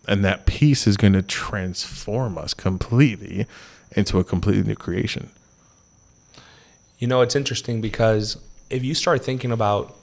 and 0.08 0.26
that 0.26 0.45
peace 0.45 0.88
is 0.88 0.97
going 0.97 1.13
to 1.13 1.21
transform 1.21 2.38
us 2.38 2.54
completely 2.54 3.45
into 3.91 4.19
a 4.19 4.24
completely 4.24 4.63
new 4.63 4.76
creation. 4.76 5.30
You 6.97 7.08
know, 7.08 7.21
it's 7.21 7.36
interesting 7.36 7.82
because 7.82 8.38
if 8.69 8.84
you 8.84 8.93
start 8.93 9.24
thinking 9.24 9.52
about 9.52 9.95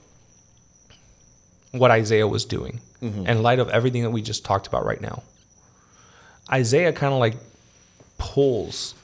what 1.72 1.90
Isaiah 1.90 2.26
was 2.26 2.44
doing 2.44 2.80
mm-hmm. 3.02 3.26
in 3.26 3.42
light 3.42 3.58
of 3.58 3.68
everything 3.70 4.02
that 4.02 4.10
we 4.10 4.22
just 4.22 4.44
talked 4.44 4.66
about 4.66 4.84
right 4.84 5.00
now, 5.00 5.22
Isaiah 6.50 6.92
kind 6.92 7.12
of 7.12 7.18
like 7.18 7.36
pulls, 8.18 8.94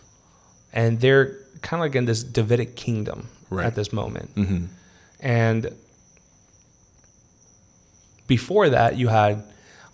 and 0.73 1.01
they're 1.01 1.39
kind 1.61 1.81
of 1.81 1.89
like 1.89 1.95
in 1.95 2.05
this 2.05 2.23
Davidic 2.23 2.77
kingdom 2.77 3.29
Right. 3.51 3.67
at 3.67 3.75
this 3.75 3.93
moment. 3.93 4.35
Mm-hmm. 4.35 4.65
And 5.21 5.71
before 8.27 8.69
that, 8.71 8.97
you 8.97 9.09
had 9.09 9.43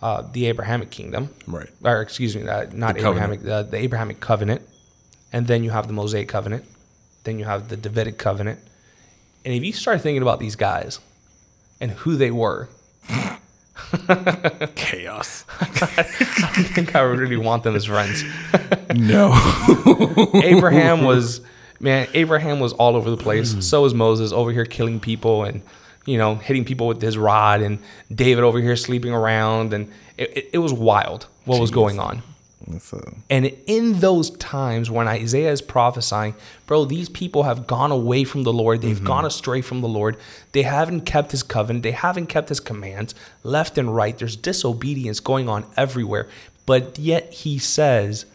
uh, 0.03 0.23
the 0.33 0.47
Abrahamic 0.47 0.90
kingdom, 0.90 1.31
Right. 1.47 1.69
or 1.85 2.01
excuse 2.01 2.35
me, 2.37 2.49
uh, 2.49 2.66
not 2.73 2.95
The 2.95 3.01
Abrahamic, 3.07 3.47
uh, 3.47 3.62
the 3.64 3.77
Abrahamic 3.79 4.21
covenant, 4.21 4.62
and 5.33 5.47
then 5.47 5.62
you 5.64 5.71
have 5.71 5.87
the 5.87 5.93
Mosaic 5.93 6.29
covenant, 6.29 6.64
then 7.25 7.38
you 7.38 7.45
have 7.45 7.69
the 7.69 7.77
Davidic 7.77 8.16
covenant, 8.19 8.59
and 9.45 9.55
if 9.55 9.62
you 9.64 9.73
start 9.73 10.01
thinking 10.01 10.23
about 10.23 10.38
these 10.40 10.57
guys 10.57 11.01
and 11.81 11.90
who 11.93 12.16
they 12.16 12.31
were, 12.31 12.69
Chaos. 14.75 15.45
I 15.61 16.53
don't 16.55 16.64
think 16.69 16.95
I 16.95 17.01
really 17.01 17.37
want 17.37 17.62
them 17.64 17.75
as 17.75 17.87
friends. 17.87 18.23
no. 18.95 19.33
Abraham 20.35 21.03
was 21.05 21.40
man, 21.81 22.07
Abraham 22.14 22.61
was 22.61 22.73
all 22.75 22.95
over 22.97 23.11
the 23.11 23.16
place. 23.16 23.57
So 23.66 23.83
was 23.83 23.95
Moses 23.95 24.33
over 24.33 24.53
here 24.53 24.64
killing 24.66 25.01
people 25.01 25.45
and 25.45 25.62
you 26.11 26.18
know 26.18 26.35
hitting 26.37 26.64
people 26.64 26.87
with 26.87 27.01
his 27.01 27.16
rod, 27.16 27.61
and 27.62 27.79
David 28.12 28.44
over 28.44 28.61
here 28.61 28.77
sleeping 28.77 29.12
around, 29.12 29.73
and 29.73 29.90
it, 30.16 30.37
it, 30.37 30.51
it 30.55 30.59
was 30.59 30.73
wild 30.73 31.27
what 31.44 31.61
was 31.61 31.70
going 31.70 31.99
on. 31.99 32.23
And 33.31 33.46
in 33.66 34.01
those 34.01 34.31
times 34.31 34.90
when 34.90 35.09
Isaiah 35.09 35.51
is 35.51 35.62
prophesying, 35.62 36.35
bro, 36.66 36.85
these 36.85 37.09
people 37.09 37.44
have 37.44 37.66
gone 37.66 37.90
away 37.90 38.25
from 38.25 38.42
the 38.42 38.53
Lord. 38.53 38.83
They've 38.83 39.03
gone 39.03 39.25
astray 39.25 39.62
from 39.62 39.81
the 39.81 39.88
Lord. 39.88 40.16
They 40.53 40.62
haven't 40.62 41.01
kept 41.03 41.31
his 41.33 41.42
covenant. 41.42 41.83
They 41.85 41.92
haven't 41.92 42.27
kept 42.27 42.49
his 42.51 42.61
commands 42.61 43.14
left 43.42 43.79
and 43.79 43.94
right. 43.96 44.16
There's 44.16 44.37
disobedience 44.37 45.20
going 45.20 45.49
on 45.49 45.64
everywhere. 45.77 46.29
But 46.66 46.99
yet 46.99 47.33
he 47.33 47.59
says, 47.59 48.27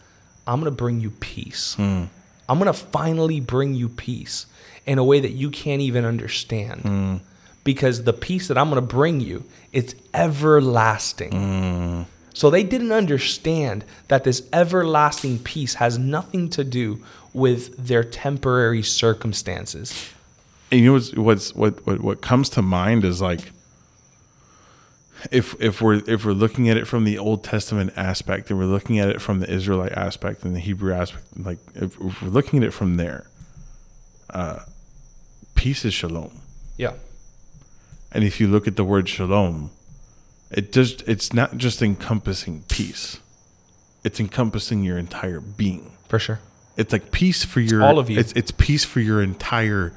I'm 0.48 0.60
going 0.60 0.72
to 0.72 0.76
bring 0.76 1.00
you 1.00 1.12
peace. 1.12 1.76
I'm 2.50 2.60
going 2.60 2.66
to 2.66 2.74
finally 2.74 3.40
bring 3.40 3.76
you 3.76 3.88
peace 3.90 4.48
in 4.86 4.98
a 4.98 5.04
way 5.04 5.20
that 5.20 5.32
you 5.32 5.50
can't 5.52 5.82
even 5.82 6.04
understand. 6.04 7.22
Because 7.66 8.04
the 8.06 8.14
peace 8.14 8.48
that 8.48 8.58
I'm 8.58 8.70
going 8.70 8.82
to 8.82 8.96
bring 8.96 9.20
you, 9.20 9.44
it's 9.74 9.94
everlasting. 10.14 12.06
So 12.34 12.50
they 12.50 12.64
didn't 12.64 12.92
understand 12.94 13.84
that 14.08 14.24
this 14.24 14.48
everlasting 14.54 15.40
peace 15.40 15.76
has 15.76 15.98
nothing 15.98 16.50
to 16.52 16.64
do 16.64 17.04
with 17.34 17.76
their 17.78 18.04
temporary 18.04 18.84
circumstances. 18.84 20.10
and 20.72 20.80
you 20.82 20.88
know 20.88 20.94
what's, 20.94 21.14
what's 21.16 21.56
what, 21.56 21.86
what 21.86 22.02
what 22.02 22.22
comes 22.22 22.50
to 22.50 22.62
mind 22.62 23.04
is 23.06 23.22
like 23.22 23.52
if 25.32 25.56
if 25.62 25.82
we're 25.82 26.02
if 26.08 26.26
we're 26.26 26.34
looking 26.34 26.70
at 26.70 26.78
it 26.78 26.88
from 26.88 27.04
the 27.04 27.18
Old 27.18 27.44
Testament 27.44 27.94
aspect 27.96 28.50
and 28.50 28.60
we're 28.60 28.66
looking 28.66 29.00
at 29.00 29.10
it 29.10 29.22
from 29.22 29.40
the 29.40 29.50
Israelite 29.50 29.94
aspect 29.94 30.44
and 30.44 30.56
the 30.56 30.60
Hebrew 30.60 30.94
aspect, 30.94 31.24
like 31.38 31.58
if, 31.74 32.00
if 32.00 32.22
we're 32.22 32.30
looking 32.30 32.62
at 32.62 32.68
it 32.68 32.72
from 32.72 32.98
there, 32.98 33.28
uh, 34.30 34.60
peace 35.56 35.86
is 35.86 35.94
shalom. 35.94 36.42
Yeah. 36.78 36.94
And 38.12 38.24
if 38.24 38.40
you 38.40 38.48
look 38.48 38.68
at 38.68 38.76
the 38.76 38.84
word 38.84 39.10
shalom, 39.10 39.72
it 40.52 40.72
just 40.72 41.02
it's 41.08 41.34
not 41.34 41.58
just 41.58 41.82
encompassing 41.82 42.64
peace. 42.70 43.20
It's 44.04 44.20
encompassing 44.20 44.84
your 44.84 44.98
entire 44.98 45.40
being. 45.40 45.92
For 46.08 46.20
sure. 46.20 46.40
It's 46.78 46.92
like 46.92 47.12
peace 47.12 47.44
for 47.44 47.60
your 47.60 47.84
all 47.84 48.00
of 48.00 48.10
you. 48.10 48.20
It's 48.20 48.32
it's 48.34 48.52
peace 48.52 48.86
for 48.86 49.00
your 49.00 49.22
entire 49.22 49.94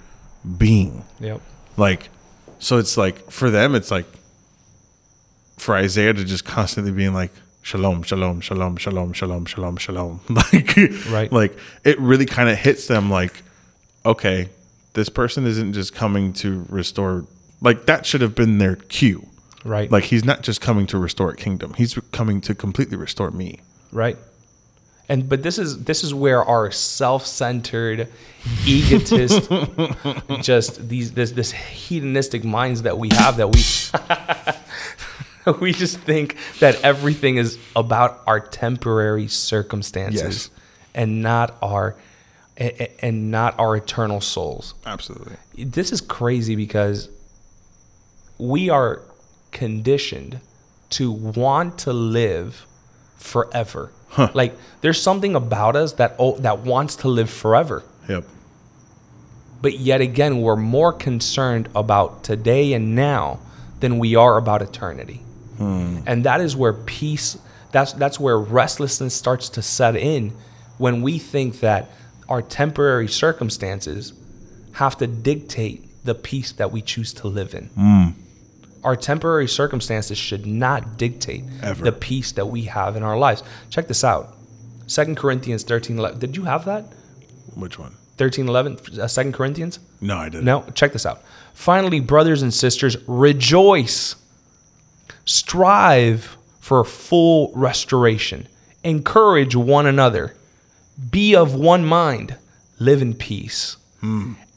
being. 0.57 1.05
Yep. 1.21 1.41
Like 1.77 2.11
so 2.59 2.79
it's 2.79 2.97
like 2.97 3.31
for 3.31 3.51
them 3.51 3.75
it's 3.75 3.91
like 3.91 4.07
for 5.59 5.77
Isaiah 5.77 6.15
to 6.15 6.25
just 6.25 6.45
constantly 6.45 6.93
being 6.93 7.13
like 7.13 7.33
shalom, 7.63 8.03
shalom, 8.03 8.41
shalom, 8.41 8.77
shalom, 8.77 9.13
shalom, 9.13 9.45
shalom, 9.45 9.77
shalom. 9.77 10.21
Like, 10.31 10.77
Right. 11.11 11.31
Like 11.31 11.59
it 11.85 12.01
really 12.01 12.27
kind 12.27 12.49
of 12.49 12.57
hits 12.57 12.87
them 12.87 13.11
like, 13.11 13.43
okay, 14.07 14.49
this 14.95 15.09
person 15.09 15.47
isn't 15.47 15.75
just 15.75 15.95
coming 15.95 16.33
to 16.35 16.65
restore. 16.69 17.27
Like 17.61 17.87
that 17.87 18.07
should 18.07 18.21
have 18.21 18.35
been 18.35 18.59
their 18.59 18.77
cue. 18.77 19.27
Right. 19.65 19.91
Like 19.91 20.05
he's 20.05 20.25
not 20.25 20.43
just 20.43 20.61
coming 20.61 20.87
to 20.89 20.99
restore 20.99 21.31
a 21.31 21.37
kingdom. 21.37 21.75
He's 21.75 21.95
coming 22.13 22.41
to 22.43 22.55
completely 22.55 22.97
restore 22.97 23.31
me. 23.31 23.61
right 23.93 24.17
and 25.11 25.27
but 25.27 25.43
this 25.43 25.59
is 25.59 25.85
this 25.85 26.05
is 26.05 26.13
where 26.13 26.45
our 26.45 26.71
self-centered 26.71 28.09
egotist 28.67 29.51
just 30.43 30.87
these 30.87 31.13
this 31.13 31.31
this 31.33 31.51
hedonistic 31.53 32.45
minds 32.45 32.83
that 32.83 32.99
we 32.99 33.09
have 33.13 33.39
that 33.39 33.49
we 33.49 33.63
we 35.61 35.73
just 35.73 35.99
think 36.01 36.37
that 36.61 36.79
everything 36.85 37.39
is 37.39 37.59
about 37.75 38.21
our 38.27 38.39
temporary 38.41 39.29
circumstances 39.29 40.23
Yes. 40.23 40.51
and 40.95 41.23
not 41.23 41.57
our 41.63 41.97
and 43.01 43.31
not 43.31 43.59
our 43.59 43.77
eternal 43.77 44.21
souls 44.21 44.75
Absolutely. 44.85 45.37
this 45.57 45.91
is 45.93 46.01
crazy 46.03 46.55
because 46.55 47.09
we 48.39 48.71
are 48.71 49.03
conditioned 49.51 50.41
to 50.91 51.11
want 51.11 51.79
to 51.79 51.93
live 51.93 52.67
forever. 53.17 53.93
Like 54.35 54.57
there's 54.81 55.01
something 55.01 55.35
about 55.37 55.77
us 55.77 55.93
that 55.95 56.17
oh, 56.19 56.37
that 56.39 56.61
wants 56.61 56.97
to 56.97 57.09
live 57.09 57.29
forever. 57.29 57.85
Yep. 58.09 58.25
But 59.61 59.79
yet 59.79 60.01
again, 60.01 60.41
we're 60.41 60.57
more 60.57 60.93
concerned 60.93 61.69
about 61.75 62.25
today 62.25 62.73
and 62.73 62.97
now 62.97 63.41
than 63.81 63.99
we 63.99 64.17
are 64.17 64.39
about 64.39 64.63
eternity. 64.63 65.21
Hmm. 65.59 65.99
And 66.07 66.25
that 66.25 66.41
is 66.41 66.57
where 66.57 66.73
peace 66.73 67.37
that's 67.71 67.93
that's 67.93 68.19
where 68.19 68.39
restlessness 68.39 69.15
starts 69.15 69.49
to 69.51 69.63
set 69.63 69.95
in 69.95 70.33
when 70.79 71.03
we 71.03 71.19
think 71.19 71.61
that 71.61 71.91
our 72.29 72.41
temporary 72.41 73.09
circumstances 73.09 74.13
have 74.73 74.97
to 74.99 75.07
dictate 75.07 75.85
the 76.05 76.15
peace 76.15 76.53
that 76.53 76.73
we 76.73 76.81
choose 76.81 77.13
to 77.13 77.29
live 77.29 77.55
in. 77.55 77.67
Hmm. 77.67 78.07
Our 78.85 78.97
temporary 78.97 79.49
circumstances 79.49 80.17
should 80.19 80.47
not 80.47 80.97
dictate 80.97 81.45
Ever. 81.63 81.85
the 81.85 81.93
peace 81.93 82.33
that 82.33 82.47
we 82.47 82.63
have 82.63 82.97
in 82.97 83.03
our 83.03 83.19
lives. 83.19 83.43
Check 83.71 83.89
this 83.89 84.05
out. 84.05 84.35
2 84.89 85.15
Corinthians 85.15 85.65
13 85.65 85.99
11. 85.99 86.19
Did 86.19 86.37
you 86.37 86.45
have 86.45 86.65
that? 86.65 86.85
Which 87.55 87.79
one? 87.79 87.95
13 88.17 88.49
11 88.49 88.79
uh, 89.01 89.09
2 89.09 89.33
Corinthians? 89.33 89.79
No, 90.01 90.17
I 90.17 90.29
didn't. 90.29 90.45
No, 90.45 90.65
check 90.75 90.93
this 90.93 91.07
out. 91.07 91.23
Finally, 91.55 92.01
brothers 92.01 92.43
and 92.43 92.53
sisters, 92.55 92.97
rejoice. 93.07 94.17
Strive 95.25 96.37
for 96.61 96.85
full 96.85 97.53
restoration. 97.55 98.49
Encourage 98.85 99.55
one 99.55 99.87
another. 99.87 100.35
Be 101.11 101.35
of 101.35 101.55
one 101.55 101.85
mind. 101.85 102.37
Live 102.79 103.03
in 103.03 103.15
peace. 103.15 103.77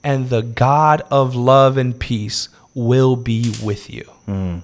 And 0.03 0.29
the 0.29 0.41
God 0.43 1.01
of 1.09 1.35
love 1.35 1.77
and 1.77 1.99
peace 1.99 2.49
will 2.73 3.15
be 3.15 3.53
with 3.63 3.89
you. 3.89 4.03
Hmm. 4.25 4.59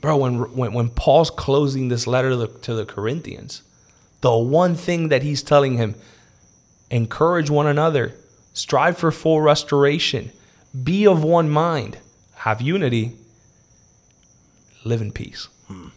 Bro, 0.00 0.18
when, 0.18 0.34
when, 0.54 0.72
when 0.72 0.88
Paul's 0.90 1.30
closing 1.30 1.88
this 1.88 2.06
letter 2.06 2.30
to 2.30 2.36
the, 2.36 2.46
to 2.46 2.74
the 2.74 2.84
Corinthians, 2.84 3.62
the 4.20 4.36
one 4.36 4.74
thing 4.74 5.08
that 5.08 5.22
he's 5.22 5.42
telling 5.42 5.76
him, 5.76 5.94
encourage 6.90 7.50
one 7.50 7.66
another, 7.66 8.14
strive 8.52 8.98
for 8.98 9.10
full 9.10 9.40
restoration, 9.40 10.30
be 10.84 11.06
of 11.06 11.24
one 11.24 11.48
mind, 11.48 11.98
have 12.36 12.60
unity, 12.60 13.16
live 14.84 15.00
in 15.00 15.12
peace. 15.12 15.48
Hmm. 15.66 15.88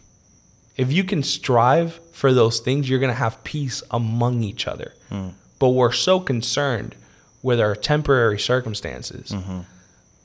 If 0.76 0.90
you 0.90 1.04
can 1.04 1.22
strive 1.22 2.00
for 2.12 2.32
those 2.32 2.60
things, 2.60 2.88
you're 2.88 2.98
going 2.98 3.12
to 3.12 3.18
have 3.18 3.44
peace 3.44 3.82
among 3.90 4.42
each 4.42 4.66
other. 4.66 4.94
Hmm. 5.10 5.28
But 5.58 5.70
we're 5.70 5.92
so 5.92 6.20
concerned 6.20 6.96
with 7.42 7.60
our 7.60 7.74
temporary 7.74 8.38
circumstances. 8.38 9.30
Mm-hmm. 9.30 9.60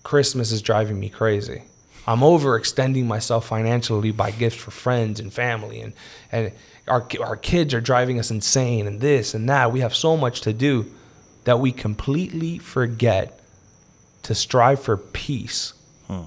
Christmas 0.06 0.52
is 0.52 0.62
driving 0.62 1.00
me 1.00 1.10
crazy. 1.10 1.63
I'm 2.06 2.20
overextending 2.20 3.06
myself 3.06 3.48
financially 3.48 4.12
by 4.12 4.30
gifts 4.30 4.56
for 4.56 4.70
friends 4.70 5.20
and 5.20 5.34
family, 5.34 5.82
and 5.82 5.94
and 6.32 6.52
our 6.88 7.08
our 7.20 7.36
kids 7.36 7.74
are 7.74 7.82
driving 7.82 8.20
us 8.20 8.30
insane, 8.30 8.86
and 8.86 9.02
this 9.02 9.34
and 9.34 9.50
that. 9.50 9.72
We 9.72 9.80
have 9.80 9.96
so 9.96 10.15
much 10.15 10.41
to 10.41 10.54
do 10.54 10.86
that 11.46 11.60
we 11.60 11.72
completely 11.72 12.60
forget 12.60 13.39
to 14.22 14.36
strive 14.36 14.80
for 14.80 14.96
peace 14.96 15.74
hmm. 16.08 16.26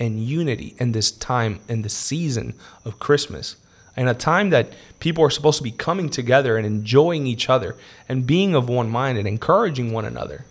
and 0.00 0.24
unity 0.24 0.74
in 0.78 0.90
this 0.90 1.12
time 1.12 1.60
in 1.68 1.82
the 1.82 1.88
season 1.88 2.54
of 2.84 2.98
Christmas. 2.98 3.56
In 3.96 4.08
a 4.08 4.14
time 4.14 4.50
that 4.50 4.72
people 4.98 5.24
are 5.24 5.30
supposed 5.30 5.58
to 5.58 5.64
be 5.64 5.70
coming 5.70 6.08
together 6.08 6.56
and 6.56 6.66
enjoying 6.66 7.28
each 7.28 7.48
other 7.48 7.76
and 8.08 8.26
being 8.26 8.56
of 8.56 8.68
one 8.68 8.90
mind 8.90 9.18
and 9.18 9.28
encouraging 9.28 9.92
one 9.92 10.04
another 10.04 10.46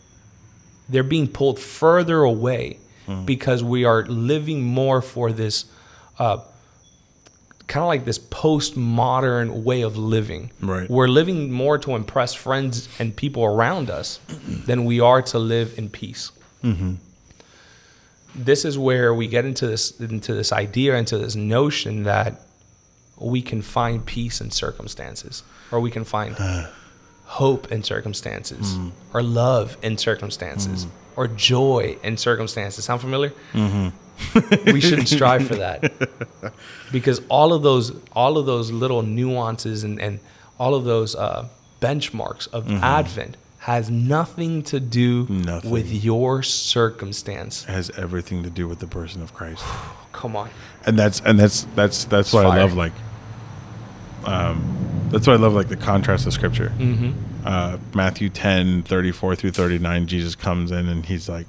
they're 0.89 1.04
being 1.04 1.28
pulled 1.28 1.60
further 1.60 2.23
away 2.23 2.80
because 3.25 3.63
we 3.63 3.86
are 3.86 4.06
living 4.06 4.63
more 4.63 5.02
for 5.02 5.32
this 5.32 5.65
uh, 6.19 6.38
kind 7.67 7.84
of 7.84 7.88
like 7.88 8.06
this 8.06 8.19
postmodern 8.19 9.63
way 9.63 9.82
of 9.82 9.97
living. 9.97 10.52
Right. 10.60 10.89
We're 10.89 11.08
living 11.08 11.52
more 11.52 11.78
to 11.80 11.95
impress 11.95 12.34
friends 12.34 12.88
and 12.99 13.15
people 13.15 13.43
around 13.43 13.89
us 13.89 14.19
than 14.47 14.86
we 14.86 14.99
are 14.99 15.21
to 15.23 15.39
live 15.39 15.78
in 15.78 15.89
peace. 15.89 16.32
This 18.36 18.63
is 18.63 18.78
where 18.78 19.13
we 19.13 19.28
get 19.28 19.45
into 19.45 19.65
this 19.65 19.99
into 19.99 20.34
this 20.34 20.52
idea, 20.52 20.95
into 20.95 21.17
this 21.17 21.36
notion 21.36 22.04
that 22.04 22.41
we 23.17 23.41
can 23.41 23.62
find 23.62 24.06
peace 24.06 24.39
in 24.39 24.52
circumstances, 24.52 25.43
or 25.71 25.80
we 25.80 25.89
can 25.89 26.04
find 26.04 26.36
hope 27.30 27.72
in 27.72 27.84
circumstances, 27.84 28.76
mm. 28.76 28.92
or 29.13 29.22
love 29.22 29.78
in 29.84 29.98
circumstances, 30.00 30.86
mm. 30.86 30.89
or 31.15 31.28
joy 31.28 31.96
in 32.04 32.18
circumstances. 32.18 32.86
Sound 32.86 33.02
familiar? 33.02 33.32
Mm-hmm. 33.54 34.72
we 34.74 34.82
shouldn't 34.82 35.08
strive 35.08 35.48
for 35.48 35.56
that 35.56 35.94
because 36.92 37.22
all 37.30 37.54
of 37.54 37.62
those, 37.62 37.96
all 38.13 38.39
of 38.39 38.48
those 38.48 38.72
little 38.72 39.04
nuances 39.04 39.84
and, 39.84 40.02
and 40.02 40.20
all 40.60 40.74
of 40.74 40.86
those 40.86 41.15
uh, 41.15 41.48
benchmarks 41.80 42.52
of 42.52 42.65
mm-hmm. 42.65 42.84
Advent 42.84 43.38
has 43.60 43.92
nothing 43.92 44.63
to 44.63 44.80
do 44.80 45.28
Nothing. 45.30 45.70
with 45.70 45.92
your 45.92 46.42
circumstance. 46.42 47.63
It 47.63 47.70
has 47.70 47.92
everything 47.92 48.42
to 48.42 48.50
do 48.50 48.68
with 48.68 48.80
the 48.80 48.88
person 48.88 49.22
of 49.22 49.36
Christ. 49.36 49.63
Come 50.12 50.36
on. 50.36 50.50
and 50.88 50.98
that's 50.98 51.22
and 51.22 51.39
that's 51.39 51.68
that's 51.76 52.06
that's 52.06 52.34
why 52.34 52.44
Fire. 52.44 52.54
I 52.54 52.63
love 52.63 52.74
like 52.74 52.94
um 54.25 54.75
that's 55.10 55.25
why 55.25 55.34
I 55.34 55.38
love 55.38 55.53
like 55.53 55.69
the 55.69 55.75
contrast 55.77 56.27
of 56.27 56.34
scripture. 56.34 56.71
Mm-hmm. 56.77 57.12
Uh, 57.43 57.77
Matthew 57.95 58.29
10, 58.29 58.84
34 58.84 59.36
through 59.36 59.51
39, 59.51 60.05
Jesus 60.05 60.36
comes 60.36 60.69
in 60.71 60.88
and 60.88 61.03
he's 61.05 61.27
like 61.27 61.47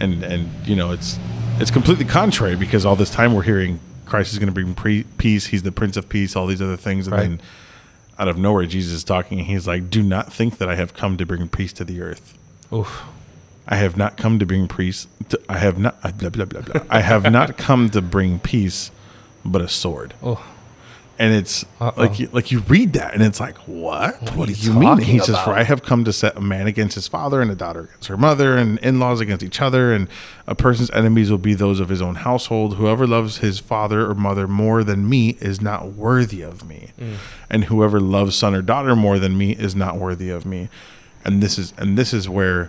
and 0.00 0.22
and 0.24 0.48
you 0.66 0.74
know 0.74 0.90
it's 0.92 1.18
it's 1.58 1.70
completely 1.70 2.04
contrary 2.04 2.56
because 2.56 2.84
all 2.84 2.96
this 2.96 3.10
time 3.10 3.34
we're 3.34 3.42
hearing 3.42 3.78
Christ 4.04 4.32
is 4.32 4.38
going 4.38 4.48
to 4.48 4.52
bring 4.52 4.74
pre- 4.74 5.04
peace, 5.18 5.46
he's 5.46 5.62
the 5.62 5.72
prince 5.72 5.96
of 5.96 6.08
peace, 6.08 6.34
all 6.36 6.46
these 6.46 6.60
other 6.62 6.76
things 6.76 7.06
and 7.06 7.14
Right. 7.16 7.22
then 7.22 7.40
out 8.18 8.28
of 8.28 8.36
nowhere 8.38 8.66
Jesus 8.66 8.92
is 8.94 9.04
talking 9.04 9.38
and 9.38 9.46
he's 9.46 9.66
like 9.66 9.88
do 9.90 10.02
not 10.02 10.32
think 10.32 10.58
that 10.58 10.68
I 10.68 10.74
have 10.74 10.92
come 10.94 11.16
to 11.18 11.26
bring 11.26 11.48
peace 11.48 11.72
to 11.74 11.84
the 11.84 12.00
earth. 12.00 12.36
Oof. 12.72 13.02
I 13.68 13.76
have 13.76 13.96
not 13.96 14.16
come 14.16 14.38
to 14.38 14.46
bring 14.46 14.68
peace. 14.68 15.06
To, 15.28 15.40
I 15.48 15.58
have 15.58 15.76
not. 15.78 16.00
Blah, 16.18 16.30
blah, 16.30 16.44
blah, 16.44 16.60
blah. 16.62 16.80
I 16.88 17.00
have 17.00 17.30
not 17.30 17.56
come 17.56 17.90
to 17.90 18.00
bring 18.00 18.38
peace, 18.38 18.92
but 19.44 19.60
a 19.60 19.68
sword. 19.68 20.14
Oh, 20.22 20.44
And 21.18 21.32
it's 21.34 21.64
Uh-oh. 21.80 21.98
like 21.98 22.18
you, 22.18 22.28
like 22.32 22.50
you 22.50 22.58
read 22.60 22.92
that, 22.92 23.14
and 23.14 23.22
it's 23.22 23.40
like, 23.40 23.56
what? 23.66 24.20
What, 24.36 24.50
are 24.50 24.52
do 24.52 24.60
you 24.60 24.74
mean? 24.74 24.98
He 24.98 25.18
says, 25.18 25.38
"For 25.40 25.52
I 25.52 25.62
have 25.62 25.82
come 25.82 26.04
to 26.04 26.12
set 26.12 26.36
a 26.36 26.42
man 26.42 26.66
against 26.66 26.94
his 26.94 27.08
father, 27.08 27.40
and 27.40 27.50
a 27.50 27.54
daughter 27.54 27.80
against 27.84 28.08
her 28.08 28.18
mother, 28.18 28.54
and 28.54 28.78
in-laws 28.80 29.20
against 29.20 29.42
each 29.42 29.62
other, 29.62 29.94
and 29.94 30.08
a 30.46 30.54
person's 30.54 30.90
enemies 30.90 31.30
will 31.30 31.38
be 31.38 31.54
those 31.54 31.80
of 31.80 31.88
his 31.88 32.02
own 32.02 32.16
household. 32.16 32.76
Whoever 32.76 33.06
loves 33.06 33.38
his 33.38 33.58
father 33.58 34.04
or 34.06 34.14
mother 34.14 34.46
more 34.46 34.84
than 34.84 35.08
me 35.08 35.38
is 35.40 35.62
not 35.62 35.92
worthy 35.92 36.42
of 36.42 36.68
me, 36.68 36.90
Mm. 37.00 37.14
and 37.48 37.64
whoever 37.64 37.98
loves 37.98 38.36
son 38.36 38.54
or 38.54 38.60
daughter 38.60 38.94
more 38.94 39.18
than 39.18 39.38
me 39.38 39.52
is 39.52 39.74
not 39.74 39.96
worthy 39.96 40.28
of 40.28 40.44
me." 40.44 40.68
And 41.24 41.42
this 41.42 41.58
is 41.58 41.72
and 41.78 41.96
this 41.96 42.12
is 42.12 42.28
where 42.28 42.68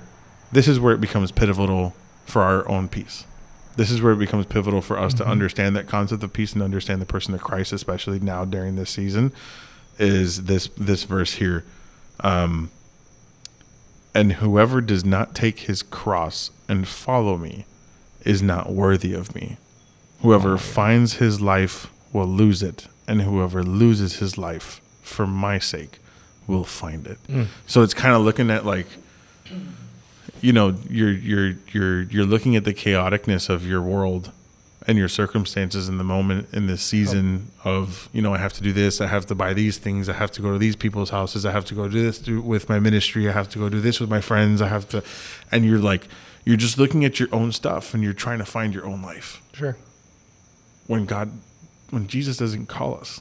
this 0.53 0.69
is 0.69 0.79
where 0.79 0.93
it 0.93 1.01
becomes 1.01 1.33
pivotal 1.33 1.93
for 2.25 2.41
our 2.43 2.65
own 2.69 2.87
peace. 2.87 3.25
This 3.77 3.91
is 3.91 4.01
where 4.01 4.11
it 4.11 4.17
becomes 4.17 4.47
pivotal 4.47 4.81
for 4.81 4.99
us 4.99 5.13
to 5.15 5.25
understand 5.25 5.75
that 5.75 5.87
concept 5.87 6.23
of 6.23 6.33
peace 6.33 6.53
and 6.53 6.61
understand 6.61 7.01
the 7.01 7.05
person 7.05 7.33
of 7.33 7.41
Christ, 7.41 7.71
especially 7.71 8.19
now 8.19 8.43
during 8.43 8.75
this 8.75 8.89
season, 8.89 9.31
is 9.97 10.43
this 10.45 10.67
this 10.77 11.03
verse 11.03 11.35
here. 11.35 11.63
Um, 12.19 12.71
and 14.13 14.33
whoever 14.33 14.81
does 14.81 15.05
not 15.05 15.35
take 15.35 15.59
his 15.61 15.83
cross 15.83 16.49
and 16.67 16.87
follow 16.87 17.37
me 17.37 17.65
is 18.25 18.41
not 18.41 18.71
worthy 18.71 19.13
of 19.13 19.35
me. 19.35 19.57
Whoever 20.21 20.57
finds 20.57 21.13
his 21.15 21.39
life 21.39 21.91
will 22.11 22.25
lose 22.25 22.63
it, 22.63 22.87
and 23.07 23.21
whoever 23.21 23.63
loses 23.63 24.15
his 24.17 24.37
life 24.39 24.81
for 25.03 25.27
my 25.27 25.59
sake 25.59 25.99
will 26.47 26.63
find 26.63 27.05
it. 27.05 27.19
So 27.67 27.83
it's 27.83 27.93
kind 27.93 28.15
of 28.15 28.23
looking 28.23 28.49
at 28.49 28.65
like 28.65 28.87
you 30.41 30.53
know 30.53 30.75
you're 30.89 31.11
you're 31.11 31.53
you're 31.71 32.01
you're 32.03 32.25
looking 32.25 32.55
at 32.55 32.63
the 32.63 32.73
chaoticness 32.73 33.49
of 33.49 33.65
your 33.65 33.81
world 33.81 34.31
and 34.87 34.97
your 34.97 35.09
circumstances 35.09 35.89
in 35.89 35.97
the 35.97 36.03
moment 36.03 36.47
in 36.53 36.67
this 36.67 36.81
season 36.81 37.51
of 37.63 38.07
you 38.13 38.21
know 38.21 38.33
I 38.33 38.37
have 38.37 38.53
to 38.53 38.63
do 38.63 38.71
this, 38.71 39.01
I 39.01 39.07
have 39.07 39.25
to 39.27 39.35
buy 39.35 39.53
these 39.53 39.77
things, 39.77 40.07
I 40.07 40.13
have 40.13 40.31
to 40.31 40.41
go 40.41 40.53
to 40.53 40.57
these 40.57 40.75
people's 40.75 41.09
houses, 41.09 41.45
I 41.45 41.51
have 41.51 41.65
to 41.65 41.75
go 41.75 41.87
do 41.89 42.01
this 42.01 42.19
do, 42.19 42.41
with 42.41 42.69
my 42.69 42.79
ministry, 42.79 43.27
I 43.27 43.33
have 43.33 43.49
to 43.49 43.59
go 43.59 43.69
do 43.69 43.81
this 43.81 43.99
with 43.99 44.09
my 44.09 44.21
friends, 44.21 44.61
I 44.61 44.67
have 44.67 44.87
to, 44.89 45.03
and 45.51 45.65
you're 45.65 45.79
like 45.79 46.07
you're 46.47 46.55
just 46.55 46.77
looking 46.77 47.03
at 47.03 47.19
your 47.19 47.27
own 47.33 47.51
stuff 47.51 47.93
and 47.93 48.01
you're 48.01 48.13
trying 48.13 48.39
to 48.39 48.45
find 48.45 48.73
your 48.73 48.85
own 48.85 49.01
life. 49.01 49.41
Sure. 49.51 49.75
when 50.87 51.05
God, 51.05 51.31
when 51.89 52.07
Jesus 52.07 52.37
doesn't 52.37 52.67
call 52.67 52.95
us 52.95 53.19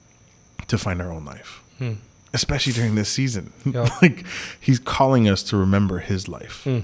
to 0.68 0.78
find 0.78 1.02
our 1.02 1.10
own 1.10 1.24
life, 1.24 1.60
hmm. 1.78 1.94
Especially 2.34 2.72
during 2.72 2.94
this 2.94 3.08
season. 3.08 3.52
Yeah. 3.66 3.88
like 4.02 4.24
He's 4.60 4.78
calling 4.78 5.28
us 5.28 5.42
to 5.44 5.56
remember 5.56 5.98
His 5.98 6.28
life. 6.28 6.64
Hmm. 6.64 6.80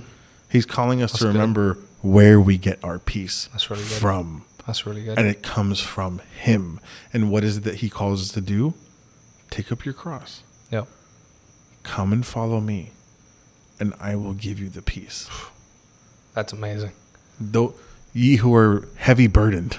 He's 0.50 0.64
calling 0.66 1.02
us 1.02 1.12
to 1.12 1.24
good. 1.24 1.28
remember 1.34 1.78
where 2.00 2.40
we 2.40 2.56
get 2.58 2.82
our 2.84 2.98
peace 2.98 3.48
That's 3.52 3.68
really 3.70 3.82
good. 3.82 3.92
from, 3.92 4.44
That's 4.66 4.86
really 4.86 5.02
good. 5.04 5.18
and 5.18 5.26
it 5.26 5.42
comes 5.42 5.80
from 5.80 6.20
Him. 6.40 6.80
And 7.12 7.30
what 7.30 7.44
is 7.44 7.58
it 7.58 7.64
that 7.64 7.76
He 7.76 7.90
calls 7.90 8.22
us 8.22 8.32
to 8.32 8.40
do? 8.40 8.74
Take 9.50 9.72
up 9.72 9.84
your 9.84 9.94
cross, 9.94 10.42
yep. 10.70 10.86
come 11.82 12.12
and 12.12 12.24
follow 12.24 12.60
me, 12.60 12.90
and 13.80 13.94
I 14.00 14.14
will 14.14 14.34
give 14.34 14.58
you 14.60 14.68
the 14.68 14.82
peace. 14.82 15.28
That's 16.34 16.52
amazing. 16.52 16.92
Though 17.40 17.74
ye 18.14 18.36
who 18.36 18.54
are 18.54 18.86
heavy 18.96 19.26
burdened. 19.26 19.78